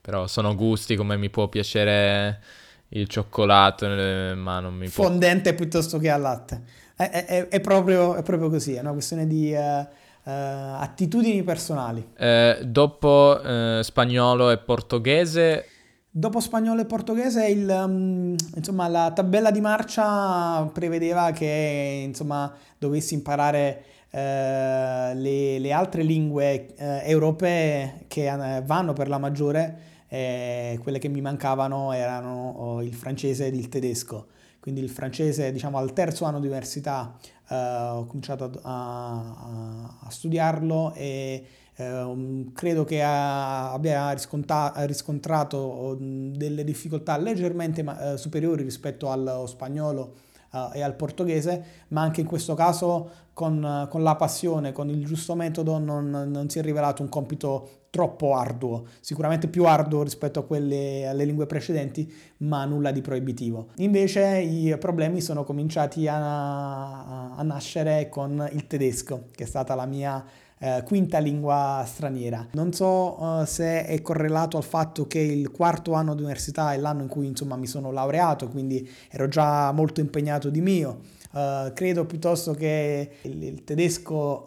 però 0.00 0.26
sono 0.26 0.56
gusti 0.56 0.96
come 0.96 1.16
mi 1.16 1.30
può 1.30 1.46
piacere 1.46 2.42
il 2.88 3.06
cioccolato, 3.06 3.86
ma 3.86 4.58
non 4.58 4.74
mi 4.74 4.88
può... 4.88 5.04
Fondente 5.04 5.54
piuttosto 5.54 5.98
che 5.98 6.10
al 6.10 6.20
latte. 6.20 6.62
È, 6.96 7.08
è, 7.08 7.46
è, 7.46 7.60
proprio, 7.60 8.16
è 8.16 8.24
proprio 8.24 8.50
così, 8.50 8.74
è 8.74 8.80
una 8.80 8.90
questione 8.92 9.28
di... 9.28 9.54
Uh 9.54 10.04
Uh, 10.26 10.82
attitudini 10.82 11.44
personali. 11.44 12.04
Eh, 12.16 12.58
dopo 12.64 13.40
eh, 13.40 13.78
spagnolo 13.84 14.50
e 14.50 14.58
portoghese. 14.58 15.66
Dopo 16.10 16.40
spagnolo 16.40 16.80
e 16.80 16.84
portoghese 16.84 17.46
il, 17.46 17.68
um, 17.68 18.34
insomma, 18.56 18.88
la 18.88 19.12
tabella 19.14 19.52
di 19.52 19.60
marcia 19.60 20.68
prevedeva 20.72 21.30
che 21.30 22.02
insomma, 22.06 22.52
dovessi 22.76 23.14
imparare 23.14 23.84
eh, 24.10 25.14
le, 25.14 25.58
le, 25.60 25.72
altre 25.72 26.02
lingue 26.02 26.74
eh, 26.74 27.02
europee 27.04 28.06
che 28.08 28.26
eh, 28.26 28.62
vanno 28.62 28.94
per 28.94 29.08
la 29.08 29.18
maggiore, 29.18 29.94
quelle 30.08 30.98
che 30.98 31.08
mi 31.08 31.20
mancavano 31.20 31.92
erano 31.92 32.54
oh, 32.56 32.82
il 32.82 32.94
francese 32.94 33.46
ed 33.46 33.54
il 33.54 33.68
tedesco. 33.68 34.28
Quindi 34.58 34.80
il 34.82 34.88
francese 34.88 35.52
diciamo 35.52 35.78
al 35.78 35.92
terzo 35.92 36.24
anno 36.24 36.40
di 36.40 36.46
università 36.46 37.16
uh, 37.48 37.54
ho 37.98 38.06
cominciato 38.06 38.50
a, 38.62 39.10
a, 39.12 39.98
a 40.00 40.10
studiarlo 40.10 40.92
e 40.94 41.44
uh, 41.76 42.52
credo 42.52 42.84
che 42.84 43.02
a, 43.02 43.72
abbia 43.72 44.10
riscontrato 44.12 45.96
delle 45.98 46.64
difficoltà 46.64 47.16
leggermente 47.16 47.82
uh, 47.82 48.16
superiori 48.16 48.62
rispetto 48.62 49.10
allo 49.10 49.46
spagnolo 49.46 50.24
e 50.72 50.80
al 50.80 50.94
portoghese, 50.94 51.64
ma 51.88 52.00
anche 52.00 52.22
in 52.22 52.26
questo 52.26 52.54
caso 52.54 53.10
con, 53.34 53.86
con 53.90 54.02
la 54.02 54.16
passione, 54.16 54.72
con 54.72 54.88
il 54.88 55.04
giusto 55.04 55.34
metodo 55.34 55.76
non, 55.76 56.08
non 56.08 56.48
si 56.48 56.58
è 56.58 56.62
rivelato 56.62 57.02
un 57.02 57.10
compito 57.10 57.85
troppo 57.96 58.34
arduo, 58.34 58.84
sicuramente 59.00 59.48
più 59.48 59.64
arduo 59.64 60.02
rispetto 60.02 60.40
a 60.40 60.44
quelle 60.44 61.06
alle 61.06 61.24
lingue 61.24 61.46
precedenti, 61.46 62.12
ma 62.38 62.66
nulla 62.66 62.90
di 62.90 63.00
proibitivo. 63.00 63.68
Invece 63.76 64.36
i 64.40 64.76
problemi 64.78 65.22
sono 65.22 65.44
cominciati 65.44 66.06
a, 66.06 67.32
a 67.34 67.42
nascere 67.42 68.10
con 68.10 68.46
il 68.52 68.66
tedesco, 68.66 69.28
che 69.34 69.44
è 69.44 69.46
stata 69.46 69.74
la 69.74 69.86
mia 69.86 70.22
eh, 70.58 70.82
quinta 70.84 71.16
lingua 71.16 71.82
straniera. 71.86 72.46
Non 72.52 72.74
so 72.74 73.18
uh, 73.18 73.44
se 73.46 73.86
è 73.86 74.02
correlato 74.02 74.58
al 74.58 74.64
fatto 74.64 75.06
che 75.06 75.20
il 75.20 75.50
quarto 75.50 75.94
anno 75.94 76.14
di 76.14 76.20
università 76.20 76.74
è 76.74 76.76
l'anno 76.76 77.00
in 77.00 77.08
cui 77.08 77.26
insomma 77.26 77.56
mi 77.56 77.66
sono 77.66 77.90
laureato, 77.90 78.48
quindi 78.48 78.86
ero 79.10 79.26
già 79.26 79.72
molto 79.72 80.00
impegnato 80.00 80.50
di 80.50 80.60
mio. 80.60 81.00
Uh, 81.32 81.72
credo 81.72 82.04
piuttosto 82.04 82.52
che 82.52 83.10
il, 83.22 83.42
il 83.42 83.64
tedesco 83.64 84.44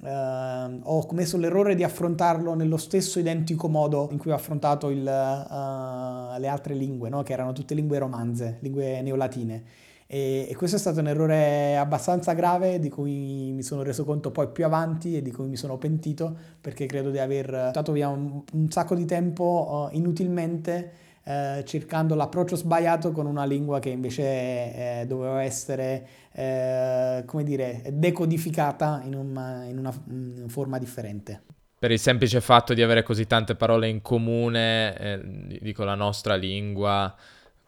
uh, 0.00 0.80
ho 0.82 1.06
commesso 1.06 1.36
l'errore 1.36 1.74
di 1.74 1.84
affrontarlo 1.84 2.54
nello 2.54 2.76
stesso 2.76 3.18
identico 3.18 3.68
modo 3.68 4.08
in 4.12 4.18
cui 4.18 4.30
ho 4.30 4.34
affrontato 4.34 4.90
il, 4.90 5.00
uh, 5.02 6.38
le 6.38 6.48
altre 6.48 6.74
lingue, 6.74 7.08
no? 7.08 7.22
che 7.22 7.32
erano 7.32 7.52
tutte 7.52 7.74
lingue 7.74 7.98
romanze, 7.98 8.58
lingue 8.60 9.00
neolatine. 9.02 9.62
E, 10.06 10.48
e, 10.50 10.56
questo 10.56 10.76
è 10.76 10.80
stato 10.80 10.98
un 10.98 11.06
errore 11.06 11.76
abbastanza 11.76 12.32
grave 12.32 12.80
di 12.80 12.88
cui 12.88 13.52
mi 13.52 13.62
sono 13.62 13.82
reso 13.82 14.04
conto 14.04 14.32
poi 14.32 14.48
più 14.48 14.64
avanti 14.64 15.16
e 15.16 15.22
di 15.22 15.30
cui 15.30 15.46
mi 15.46 15.54
sono 15.54 15.78
pentito 15.78 16.36
perché 16.60 16.86
credo 16.86 17.10
di 17.10 17.18
aver 17.20 17.70
dato 17.72 17.92
via 17.92 18.08
un, 18.08 18.42
un 18.52 18.70
sacco 18.72 18.96
di 18.96 19.04
tempo 19.04 19.88
uh, 19.88 19.96
inutilmente 19.96 21.09
eh, 21.24 21.62
cercando 21.66 22.14
l'approccio 22.14 22.56
sbagliato 22.56 23.12
con 23.12 23.26
una 23.26 23.44
lingua 23.44 23.78
che 23.78 23.90
invece 23.90 24.22
eh, 24.22 25.04
doveva 25.06 25.42
essere, 25.42 26.06
eh, 26.32 27.22
come 27.26 27.44
dire, 27.44 27.82
decodificata 27.92 29.02
in 29.04 29.14
una, 29.14 29.64
in 29.64 29.78
una, 29.78 29.92
in 30.08 30.48
forma 30.48 30.78
differente. 30.78 31.42
Per 31.78 31.90
il 31.90 31.98
semplice 31.98 32.40
fatto 32.40 32.74
di 32.74 32.82
avere 32.82 33.02
così 33.02 33.26
tante 33.26 33.54
parole 33.54 33.88
in 33.88 34.02
comune, 34.02 34.96
eh, 34.98 35.58
dico 35.60 35.84
la 35.84 35.94
nostra 35.94 36.34
lingua, 36.34 37.14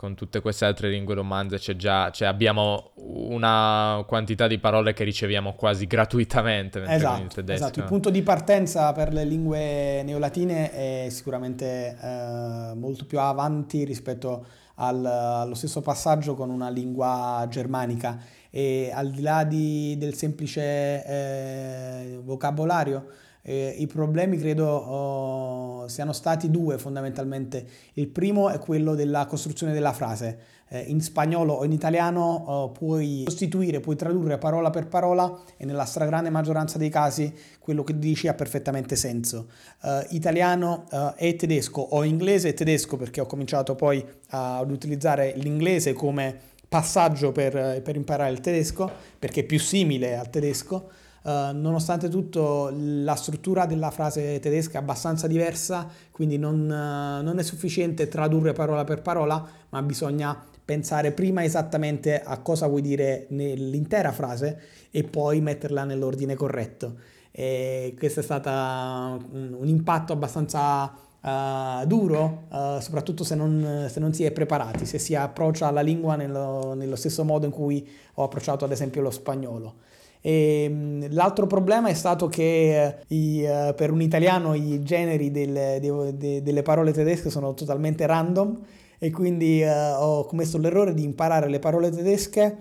con 0.03 0.17
tutte 0.17 0.41
queste 0.41 0.65
altre 0.65 0.91
lingue 0.91 1.15
romanze 1.15 1.59
c'è 1.59 1.77
già, 1.77 2.11
cioè 2.11 2.27
abbiamo 2.27 2.91
una 2.97 4.03
quantità 4.05 4.49
di 4.49 4.59
parole 4.59 4.95
che 4.95 5.05
riceviamo 5.05 5.53
quasi 5.53 5.87
gratuitamente. 5.87 6.83
Esatto, 6.83 7.41
esatto, 7.47 7.79
il 7.79 7.85
punto 7.85 8.11
di 8.11 8.21
partenza 8.23 8.93
per 8.93 9.13
le 9.13 9.23
lingue 9.23 10.03
neolatine 10.03 10.73
è 10.73 11.09
sicuramente 11.09 11.97
eh, 12.03 12.75
molto 12.75 13.05
più 13.07 13.21
avanti 13.21 13.85
rispetto 13.85 14.45
al, 14.75 15.07
allo 15.07 15.55
stesso 15.55 15.83
passaggio 15.83 16.35
con 16.35 16.51
una 16.51 16.69
lingua 16.69 17.47
germanica 17.49 18.19
e 18.51 18.91
al 18.93 19.09
di 19.09 19.21
là 19.21 19.45
di, 19.45 19.97
del 19.99 20.15
semplice 20.15 21.07
eh, 21.07 22.21
vocabolario 22.25 23.07
eh, 23.43 23.75
I 23.77 23.87
problemi 23.89 24.39
credo 24.39 24.67
oh, 24.67 25.89
siano 25.89 26.13
stati 26.13 26.51
due 26.51 26.79
fondamentalmente. 26.79 27.67
Il 27.95 28.09
primo 28.09 28.49
è 28.49 28.59
quello 28.59 28.95
della 28.95 29.27
costruzione 29.27 29.73
della 29.73 29.93
frase. 29.93 30.61
Eh, 30.69 30.85
in 30.87 31.03
spagnolo 31.03 31.53
o 31.53 31.65
in 31.65 31.73
italiano 31.73 32.45
oh, 32.47 32.71
puoi 32.71 33.25
sostituire, 33.27 33.81
puoi 33.81 33.97
tradurre 33.97 34.39
parola 34.39 34.71
per 34.71 34.87
parola 34.87 35.41
e 35.57 35.67
nella 35.67 35.85
stragrande 35.85 36.31
maggioranza 36.31 36.79
dei 36.79 36.89
casi 36.89 37.35
quello 37.59 37.83
che 37.83 37.99
dici 37.99 38.29
ha 38.29 38.35
perfettamente 38.35 38.95
senso. 38.97 39.49
Uh, 39.83 40.07
italiano 40.11 40.85
uh, 40.91 41.13
e 41.17 41.35
tedesco 41.35 41.81
o 41.83 42.05
inglese 42.05 42.49
e 42.49 42.55
tedesco 42.55 42.97
perché 42.97 43.21
ho 43.21 43.27
cominciato 43.27 43.75
poi 43.75 44.03
ad 44.29 44.71
utilizzare 44.71 45.35
l'inglese 45.37 45.93
come 45.93 46.39
passaggio 46.69 47.33
per, 47.33 47.83
per 47.83 47.97
imparare 47.97 48.31
il 48.31 48.41
tedesco 48.41 48.91
perché 49.19 49.41
è 49.41 49.45
più 49.45 49.59
simile 49.59 50.17
al 50.17 50.31
tedesco. 50.31 50.91
Uh, 51.23 51.53
nonostante 51.57 52.09
tutto 52.09 52.73
la 52.75 53.15
struttura 53.15 53.65
della 53.65 53.93
frase 53.93 54.41
tedesca 54.41 54.79
è 54.79 54.83
abbastanza 54.83 55.29
diversa, 55.29 55.89
quindi 56.11 56.37
non, 56.37 56.63
uh, 56.63 57.23
non, 57.23 57.39
è 57.39 57.45
sufficiente 57.45 58.09
tradurre 58.09 58.53
parola 58.53 58.83
per 58.83 59.03
parola, 59.03 59.47
ma 59.69 59.83
bisogna 59.83 60.37
pensare 60.65 61.13
prima 61.13 61.45
esattamente 61.45 62.21
a 62.21 62.39
cosa 62.39 62.67
vuoi 62.67 62.83
dire 62.83 63.27
nell'intera 63.31 64.11
frase 64.11 64.61
e 64.91 65.05
poi 65.05 65.41
metterla 65.41 65.85
nell'ordine 65.85 66.35
corretto. 66.35 66.97
E 67.31 67.95
questo 67.97 68.19
è 68.19 68.23
stato 68.25 68.51
un, 68.51 69.57
un 69.61 69.69
impatto 69.69 70.13
abbastanza 70.13 70.93
uh, 71.21 71.87
duro, 71.87 72.49
soprattutto 72.81 73.23
se 73.23 73.37
non, 73.37 73.87
se 73.89 74.01
non, 74.01 74.13
si 74.13 74.25
è 74.25 74.33
preparati, 74.33 74.87
se 74.87 74.99
si 74.99 75.15
approccia 75.15 75.69
alla 75.69 75.83
lingua 75.83 76.17
nello, 76.17 76.75
nello, 76.75 76.97
stesso 76.97 77.25
modo 77.25 77.47
in 77.47 77.53
cui 77.53 77.89
ho 78.15 78.25
approcciato 78.25 78.65
ad 78.65 78.73
esempio 78.73 79.03
lo 79.03 79.11
spagnolo. 79.13 79.91
E, 80.23 80.67
um, 80.71 81.07
l'altro 81.11 81.47
problema 81.47 81.89
è 81.89 81.95
stato 81.95 82.29
che 82.29 82.95
uh, 83.09 83.15
i, 83.15 83.45
per 83.77 83.91
un 83.91 84.01
italiano 84.01 84.55
i 84.55 84.81
generi 84.83 85.31
del, 85.31 85.79
de, 85.81 86.17
de, 86.17 86.43
delle 86.43 86.63
parole 86.63 86.93
tedesche 86.93 87.29
sono 87.29 87.53
totalmente 87.53 88.07
random 88.07 88.59
e 88.99 89.11
quindi 89.11 89.65
ho 89.65 90.25
commesso 90.27 90.59
l'errore 90.59 90.95
di 90.95 91.03
imparare 91.03 91.49
le 91.49 91.59
parole 91.59 91.91
tedesche 91.91 92.57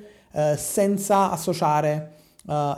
senza 0.55 1.29
associare 1.29 2.13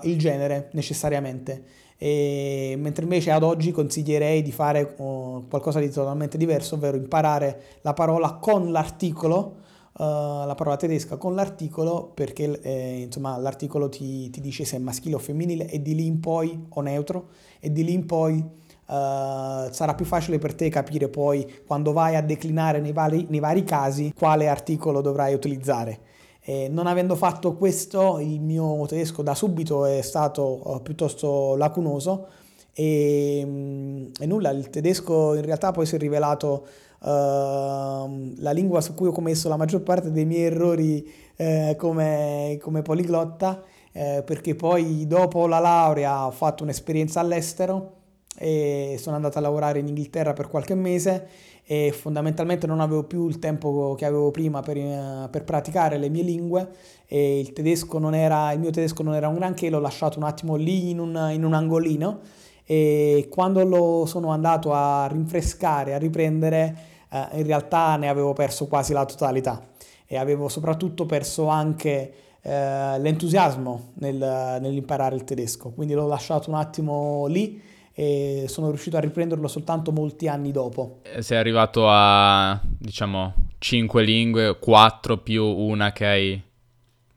il 0.01 0.17
genere 0.17 0.67
necessariamente. 0.73 1.63
E, 2.03 2.75
mentre 2.77 3.03
invece 3.03 3.31
ad 3.31 3.43
oggi 3.43 3.71
consiglierei 3.71 4.41
di 4.41 4.51
fare 4.51 4.95
uh, 4.97 5.45
qualcosa 5.49 5.79
di 5.79 5.89
totalmente 5.89 6.37
diverso, 6.37 6.75
ovvero 6.75 6.97
imparare 6.97 7.79
la 7.79 7.93
parola 7.93 8.33
con 8.33 8.73
l'articolo, 8.73 9.37
uh, 9.37 9.62
la 9.95 10.53
parola 10.55 10.77
tedesca 10.77 11.17
con 11.17 11.35
l'articolo, 11.35 12.11
perché 12.13 12.59
eh, 12.61 13.01
insomma 13.01 13.37
l'articolo 13.37 13.89
ti, 13.89 14.29
ti, 14.29 14.41
dice 14.41 14.65
se 14.65 14.77
è 14.77 14.79
maschile 14.79 15.15
o 15.15 15.19
femminile 15.19 15.69
e 15.69 15.81
di 15.81 15.93
lì 15.93 16.05
in 16.05 16.19
poi, 16.19 16.65
o 16.69 16.81
neutro, 16.81 17.29
e 17.59 17.71
di 17.71 17.83
lì 17.83 17.93
in 17.93 18.05
poi 18.05 18.61
Uh, 18.85 19.71
sarà 19.71 19.95
più 19.95 20.03
facile 20.03 20.39
per 20.39 20.53
te 20.53 20.67
capire 20.67 21.07
poi 21.07 21.61
quando 21.65 21.93
vai 21.93 22.15
a 22.17 22.21
declinare 22.21 22.81
nei 22.81 22.91
vari, 22.91 23.25
nei 23.29 23.39
vari 23.39 23.63
casi 23.63 24.13
quale 24.13 24.49
articolo 24.49 24.99
dovrai 24.99 25.33
utilizzare. 25.33 25.99
E 26.41 26.67
non 26.67 26.87
avendo 26.87 27.15
fatto 27.15 27.55
questo, 27.55 28.19
il 28.19 28.41
mio 28.41 28.85
tedesco 28.85 29.23
da 29.23 29.33
subito 29.35 29.85
è 29.85 30.01
stato 30.01 30.69
uh, 30.69 30.81
piuttosto 30.81 31.55
lacunoso 31.55 32.27
e, 32.73 33.41
um, 33.45 34.11
e, 34.19 34.25
nulla, 34.25 34.49
il 34.49 34.69
tedesco 34.69 35.35
in 35.35 35.45
realtà 35.45 35.71
poi 35.71 35.85
si 35.85 35.95
è 35.95 35.97
rivelato 35.97 36.67
uh, 37.03 38.33
la 38.37 38.51
lingua 38.51 38.81
su 38.81 38.93
cui 38.93 39.07
ho 39.07 39.11
commesso 39.11 39.49
la 39.49 39.57
maggior 39.57 39.81
parte 39.81 40.11
dei 40.11 40.25
miei 40.25 40.43
errori 40.43 41.11
uh, 41.37 41.75
come, 41.75 42.57
come, 42.61 42.81
poliglotta, 42.81 43.61
eh, 43.91 44.23
perché 44.25 44.55
poi 44.55 45.05
dopo 45.05 45.45
la 45.47 45.59
laurea 45.59 46.25
ho 46.25 46.31
fatto 46.31 46.63
un'esperienza 46.63 47.19
all'estero 47.19 48.01
e 48.35 48.95
sono 48.99 49.15
andato 49.15 49.37
a 49.37 49.41
lavorare 49.41 49.79
in 49.79 49.87
Inghilterra 49.87 50.33
per 50.33 50.47
qualche 50.47 50.73
mese 50.73 51.27
e 51.65 51.91
fondamentalmente 51.91 52.65
non 52.65 52.79
avevo 52.79 53.03
più 53.03 53.27
il 53.27 53.39
tempo 53.39 53.95
che 53.95 54.05
avevo 54.05 54.31
prima 54.31 54.61
per, 54.61 54.77
eh, 54.77 55.27
per 55.29 55.43
praticare 55.43 55.97
le 55.97 56.09
mie 56.09 56.23
lingue 56.23 56.67
e 57.05 57.39
il 57.39 57.53
tedesco 57.53 57.99
non 57.99 58.15
era, 58.15 58.51
il 58.51 58.59
mio 58.59 58.71
tedesco 58.71 59.03
non 59.03 59.13
era 59.13 59.27
un 59.27 59.35
granché, 59.35 59.69
l'ho 59.69 59.79
lasciato 59.79 60.17
un 60.17 60.25
attimo 60.25 60.55
lì 60.55 60.89
in 60.89 60.99
un, 60.99 61.29
in 61.31 61.43
un 61.43 61.53
angolino 61.53 62.19
e 62.65 63.27
quando 63.29 63.63
lo 63.65 64.05
sono 64.05 64.29
andato 64.29 64.73
a 64.73 65.07
rinfrescare, 65.07 65.93
a 65.93 65.97
riprendere, 65.97 66.91
eh, 67.13 67.27
in 67.39 67.45
realtà 67.45 67.95
ne 67.95 68.09
avevo 68.09 68.33
perso 68.33 68.67
quasi 68.67 68.91
la 68.91 69.05
totalità 69.05 69.69
e 70.05 70.17
avevo 70.17 70.49
soprattutto 70.49 71.05
perso 71.05 71.47
anche 71.47 72.13
eh, 72.41 72.99
l'entusiasmo 72.99 73.91
nel, 73.95 74.17
nell'imparare 74.59 75.15
il 75.15 75.23
tedesco, 75.23 75.69
quindi 75.69 75.93
l'ho 75.93 76.07
lasciato 76.07 76.49
un 76.49 76.55
attimo 76.55 77.27
lì 77.27 77.61
e 77.95 78.45
sono 78.47 78.69
riuscito 78.69 78.97
a 78.97 78.99
riprenderlo 78.99 79.47
soltanto 79.47 79.91
molti 79.91 80.27
anni 80.27 80.51
dopo. 80.51 81.01
Eh, 81.03 81.21
sei 81.21 81.37
arrivato 81.37 81.87
a, 81.87 82.59
diciamo, 82.63 83.33
5 83.59 84.03
lingue, 84.03 84.57
4 84.57 85.17
più 85.19 85.45
una 85.45 85.91
che 85.91 86.05
hai 86.05 86.41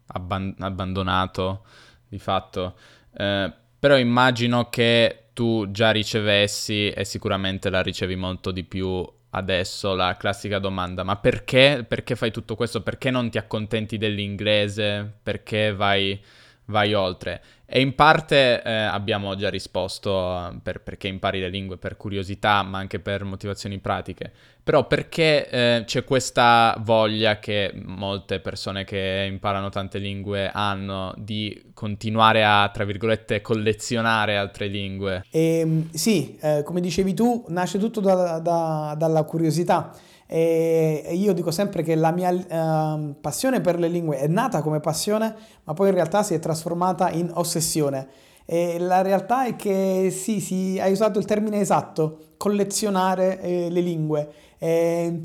abban- 0.08 0.54
abbandonato 0.58 1.62
di 2.06 2.18
fatto. 2.18 2.74
Eh, 3.16 3.52
però 3.78 3.96
immagino 3.96 4.68
che 4.68 5.28
tu 5.32 5.70
già 5.70 5.90
ricevessi 5.90 6.90
e 6.90 7.04
sicuramente 7.04 7.70
la 7.70 7.82
ricevi 7.82 8.16
molto 8.16 8.50
di 8.50 8.64
più 8.64 9.06
adesso 9.36 9.94
la 9.94 10.16
classica 10.16 10.58
domanda, 10.58 11.02
ma 11.02 11.16
perché, 11.16 11.84
perché 11.86 12.16
fai 12.16 12.30
tutto 12.30 12.54
questo? 12.56 12.82
Perché 12.82 13.10
non 13.10 13.30
ti 13.30 13.38
accontenti 13.38 13.98
dell'inglese? 13.98 15.10
Perché 15.22 15.74
vai 15.74 16.18
vai 16.66 16.94
oltre. 16.94 17.42
E 17.68 17.80
in 17.80 17.96
parte 17.96 18.62
eh, 18.62 18.72
abbiamo 18.72 19.34
già 19.34 19.50
risposto 19.50 20.10
eh, 20.10 20.58
per, 20.62 20.80
perché 20.80 21.08
impari 21.08 21.40
le 21.40 21.48
lingue 21.48 21.76
per 21.76 21.96
curiosità, 21.96 22.62
ma 22.62 22.78
anche 22.78 23.00
per 23.00 23.24
motivazioni 23.24 23.78
pratiche. 23.78 24.32
Però 24.62 24.86
perché 24.86 25.48
eh, 25.48 25.82
c'è 25.84 26.04
questa 26.04 26.76
voglia 26.80 27.38
che 27.38 27.72
molte 27.84 28.40
persone 28.40 28.84
che 28.84 29.26
imparano 29.28 29.68
tante 29.68 29.98
lingue 29.98 30.50
hanno 30.52 31.12
di 31.16 31.70
continuare 31.74 32.44
a, 32.44 32.68
tra 32.72 32.84
virgolette, 32.84 33.40
collezionare 33.40 34.36
altre 34.36 34.66
lingue? 34.66 35.24
E, 35.30 35.58
ehm, 35.58 35.90
sì, 35.90 36.36
eh, 36.40 36.62
come 36.64 36.80
dicevi 36.80 37.14
tu, 37.14 37.44
nasce 37.48 37.78
tutto 37.78 38.00
da, 38.00 38.38
da, 38.38 38.94
dalla 38.96 39.22
curiosità. 39.24 39.92
E 40.26 41.08
io 41.12 41.32
dico 41.32 41.50
sempre 41.50 41.82
che 41.82 41.94
la 41.94 42.10
mia 42.10 42.30
uh, 42.30 43.14
passione 43.20 43.60
per 43.60 43.78
le 43.78 43.88
lingue 43.88 44.18
è 44.18 44.26
nata 44.26 44.60
come 44.60 44.80
passione, 44.80 45.34
ma 45.64 45.72
poi 45.72 45.88
in 45.88 45.94
realtà 45.94 46.22
si 46.22 46.34
è 46.34 46.38
trasformata 46.38 47.10
in 47.10 47.30
ossessione. 47.32 48.08
E 48.44 48.78
la 48.78 49.02
realtà 49.02 49.46
è 49.46 49.56
che 49.56 50.10
sì, 50.10 50.40
sì, 50.40 50.78
hai 50.80 50.92
usato 50.92 51.18
il 51.18 51.24
termine 51.24 51.60
esatto, 51.60 52.34
collezionare 52.36 53.40
eh, 53.40 53.70
le 53.70 53.80
lingue. 53.80 54.32
E, 54.58 55.22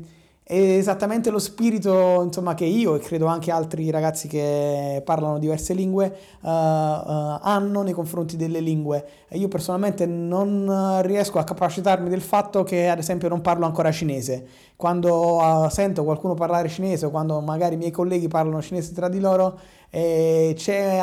è 0.52 0.76
esattamente 0.76 1.30
lo 1.30 1.38
spirito 1.38 2.20
insomma, 2.22 2.52
che 2.52 2.66
io 2.66 2.94
e 2.94 2.98
credo 2.98 3.24
anche 3.24 3.50
altri 3.50 3.90
ragazzi 3.90 4.28
che 4.28 5.00
parlano 5.02 5.38
diverse 5.38 5.72
lingue 5.72 6.14
uh, 6.42 6.46
uh, 6.46 7.38
hanno 7.40 7.80
nei 7.80 7.94
confronti 7.94 8.36
delle 8.36 8.60
lingue. 8.60 9.02
Io 9.30 9.48
personalmente 9.48 10.04
non 10.04 11.00
riesco 11.04 11.38
a 11.38 11.44
capacitarmi 11.44 12.10
del 12.10 12.20
fatto 12.20 12.64
che 12.64 12.90
ad 12.90 12.98
esempio 12.98 13.30
non 13.30 13.40
parlo 13.40 13.64
ancora 13.64 13.90
cinese. 13.90 14.46
Quando 14.76 15.36
uh, 15.36 15.70
sento 15.70 16.04
qualcuno 16.04 16.34
parlare 16.34 16.68
cinese 16.68 17.06
o 17.06 17.10
quando 17.10 17.40
magari 17.40 17.76
i 17.76 17.78
miei 17.78 17.90
colleghi 17.90 18.28
parlano 18.28 18.60
cinese 18.60 18.92
tra 18.92 19.08
di 19.08 19.20
loro, 19.20 19.58
eh, 19.88 20.52
c'è 20.54 21.00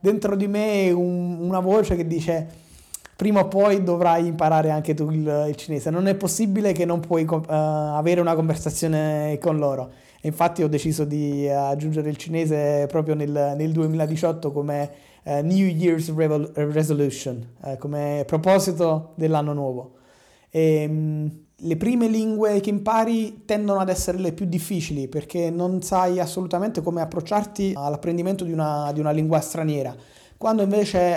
dentro 0.00 0.34
di 0.34 0.46
me 0.46 0.90
un, 0.90 1.40
una 1.40 1.60
voce 1.60 1.94
che 1.94 2.06
dice 2.06 2.60
prima 3.22 3.38
o 3.38 3.46
poi 3.46 3.84
dovrai 3.84 4.26
imparare 4.26 4.70
anche 4.70 4.94
tu 4.94 5.08
il, 5.08 5.44
il 5.48 5.54
cinese. 5.54 5.90
Non 5.90 6.08
è 6.08 6.16
possibile 6.16 6.72
che 6.72 6.84
non 6.84 6.98
puoi 6.98 7.24
uh, 7.24 7.40
avere 7.46 8.20
una 8.20 8.34
conversazione 8.34 9.38
con 9.40 9.58
loro. 9.58 9.92
Infatti 10.22 10.64
ho 10.64 10.68
deciso 10.68 11.04
di 11.04 11.48
aggiungere 11.48 12.08
il 12.10 12.16
cinese 12.16 12.88
proprio 12.88 13.14
nel, 13.14 13.54
nel 13.56 13.70
2018 13.70 14.50
come 14.50 14.90
uh, 15.22 15.34
New 15.34 15.66
Year's 15.66 16.12
Revol- 16.12 16.50
Resolution, 16.52 17.46
uh, 17.60 17.78
come 17.78 18.24
proposito 18.26 19.12
dell'anno 19.14 19.52
nuovo. 19.52 19.92
E, 20.50 20.84
um, 20.88 21.30
le 21.54 21.76
prime 21.76 22.08
lingue 22.08 22.58
che 22.58 22.70
impari 22.70 23.44
tendono 23.44 23.78
ad 23.78 23.88
essere 23.88 24.18
le 24.18 24.32
più 24.32 24.46
difficili 24.46 25.06
perché 25.06 25.48
non 25.48 25.80
sai 25.80 26.18
assolutamente 26.18 26.82
come 26.82 27.02
approcciarti 27.02 27.74
all'apprendimento 27.76 28.42
di 28.42 28.50
una, 28.50 28.90
di 28.92 28.98
una 28.98 29.12
lingua 29.12 29.38
straniera 29.38 29.94
quando 30.42 30.62
invece 30.62 31.16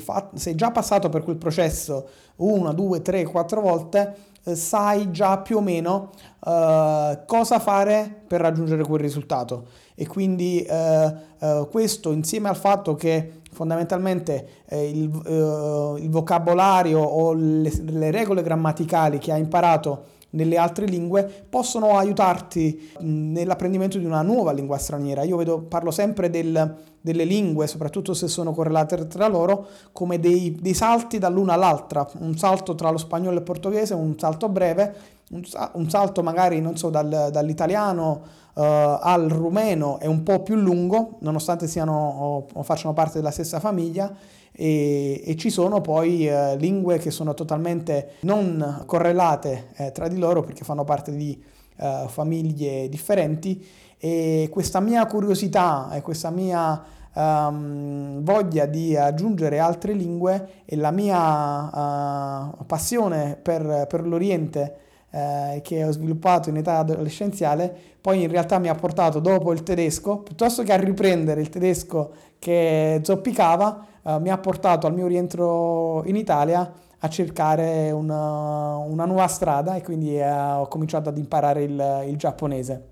fatto, 0.00 0.36
sei 0.36 0.56
già 0.56 0.72
passato 0.72 1.08
per 1.08 1.22
quel 1.22 1.36
processo 1.36 2.08
una, 2.38 2.72
due, 2.72 3.00
tre, 3.00 3.22
quattro 3.22 3.60
volte, 3.60 4.16
eh, 4.42 4.56
sai 4.56 5.12
già 5.12 5.38
più 5.38 5.58
o 5.58 5.60
meno 5.60 6.10
eh, 6.44 7.20
cosa 7.28 7.60
fare 7.60 8.22
per 8.26 8.40
raggiungere 8.40 8.82
quel 8.82 9.00
risultato. 9.00 9.66
E 9.94 10.08
quindi 10.08 10.62
eh, 10.62 11.14
eh 11.38 11.68
questo 11.70 12.10
insieme 12.10 12.48
al 12.48 12.56
fatto 12.56 12.96
che 12.96 13.42
fondamentalmente 13.52 14.64
eh, 14.66 14.88
il, 14.88 15.08
eh, 15.26 16.02
il, 16.02 16.10
vocabolario 16.10 16.98
o 16.98 17.34
le, 17.34 17.70
le 17.84 18.10
regole 18.10 18.42
grammaticali 18.42 19.18
che 19.18 19.30
hai 19.30 19.38
imparato 19.38 20.06
nelle 20.34 20.56
altre 20.56 20.86
lingue 20.86 21.46
possono 21.48 21.96
aiutarti 21.96 22.92
nell'apprendimento 23.00 23.98
di 23.98 24.04
una 24.04 24.22
nuova 24.22 24.52
lingua 24.52 24.78
straniera. 24.78 25.22
Io 25.22 25.36
vedo, 25.36 25.60
parlo 25.62 25.90
sempre 25.90 26.30
del, 26.30 26.76
delle 27.00 27.24
lingue, 27.24 27.66
soprattutto 27.66 28.14
se 28.14 28.28
sono 28.28 28.52
correlate 28.52 29.06
tra 29.06 29.26
loro, 29.26 29.66
come 29.92 30.18
dei, 30.18 30.56
dei, 30.60 30.74
salti 30.74 31.18
dall'una 31.18 31.54
all'altra, 31.54 32.06
un 32.18 32.36
salto 32.36 32.74
tra 32.74 32.90
lo 32.90 32.98
spagnolo 32.98 33.36
e 33.36 33.38
il 33.38 33.44
portoghese, 33.44 33.94
un 33.94 34.18
salto 34.18 34.48
breve, 34.48 34.94
un, 35.30 35.88
salto 35.88 36.22
magari, 36.22 36.60
non 36.60 36.76
so, 36.76 36.90
dal, 36.90 37.28
dall'italiano 37.32 38.22
uh, 38.54 38.60
al 39.00 39.28
rumeno 39.28 39.98
è 39.98 40.06
un 40.06 40.22
po' 40.22 40.42
più 40.42 40.54
lungo, 40.54 41.16
nonostante 41.20 41.66
siano 41.66 41.92
o, 41.92 42.46
o 42.52 42.62
facciano 42.62 42.92
parte 42.92 43.18
della 43.18 43.30
stessa 43.30 43.58
famiglia, 43.58 44.12
e, 44.56 45.20
e 45.24 45.36
ci 45.36 45.50
sono 45.50 45.80
poi 45.80 46.28
eh, 46.28 46.56
lingue 46.56 46.98
che 46.98 47.10
sono 47.10 47.34
totalmente 47.34 48.12
non 48.20 48.84
correlate 48.86 49.70
eh, 49.76 49.90
tra 49.90 50.06
di 50.06 50.16
loro 50.16 50.42
perché 50.42 50.62
fanno 50.64 50.84
parte 50.84 51.14
di 51.14 51.42
eh, 51.76 52.04
famiglie 52.08 52.88
differenti. 52.88 53.66
E 53.98 54.48
questa 54.52 54.80
mia 54.80 55.06
curiosità 55.06 55.90
e 55.92 56.02
questa 56.02 56.30
mia 56.30 56.82
um, 57.14 58.22
voglia 58.22 58.66
di 58.66 58.94
aggiungere 58.96 59.58
altre 59.58 59.92
lingue 59.94 60.48
e 60.66 60.76
la 60.76 60.90
mia 60.90 62.50
uh, 62.58 62.66
passione 62.66 63.38
per, 63.40 63.86
per 63.88 64.06
l'Oriente 64.06 64.76
eh, 65.14 65.60
che 65.62 65.84
ho 65.84 65.92
sviluppato 65.92 66.48
in 66.48 66.56
età 66.56 66.78
adolescenziale, 66.78 67.72
poi 68.00 68.22
in 68.22 68.30
realtà 68.30 68.58
mi 68.58 68.68
ha 68.68 68.74
portato 68.74 69.20
dopo 69.20 69.52
il 69.52 69.62
tedesco, 69.62 70.18
piuttosto 70.18 70.64
che 70.64 70.72
a 70.72 70.76
riprendere 70.76 71.40
il 71.40 71.50
tedesco 71.50 72.12
che 72.40 73.00
zoppicava, 73.02 73.86
eh, 74.02 74.18
mi 74.18 74.30
ha 74.30 74.38
portato 74.38 74.88
al 74.88 74.94
mio 74.94 75.06
rientro 75.06 76.02
in 76.06 76.16
Italia 76.16 76.68
a 76.98 77.08
cercare 77.08 77.92
una, 77.92 78.76
una 78.76 79.04
nuova 79.04 79.28
strada 79.28 79.76
e 79.76 79.82
quindi 79.82 80.18
eh, 80.18 80.28
ho 80.28 80.66
cominciato 80.66 81.10
ad 81.10 81.18
imparare 81.18 81.62
il, 81.62 82.04
il 82.08 82.16
giapponese. 82.16 82.88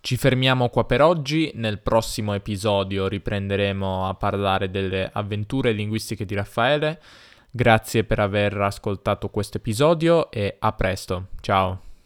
Ci 0.00 0.16
fermiamo 0.16 0.68
qua 0.68 0.84
per 0.84 1.02
oggi, 1.02 1.50
nel 1.56 1.80
prossimo 1.80 2.32
episodio 2.32 3.06
riprenderemo 3.06 4.06
a 4.06 4.14
parlare 4.14 4.70
delle 4.70 5.10
avventure 5.12 5.72
linguistiche 5.72 6.24
di 6.24 6.34
Raffaele. 6.34 7.00
Grazie 7.56 8.02
per 8.02 8.18
aver 8.18 8.60
ascoltato 8.60 9.28
questo 9.28 9.58
episodio 9.58 10.28
e 10.32 10.56
a 10.58 10.72
presto, 10.72 11.28
ciao! 11.40 11.83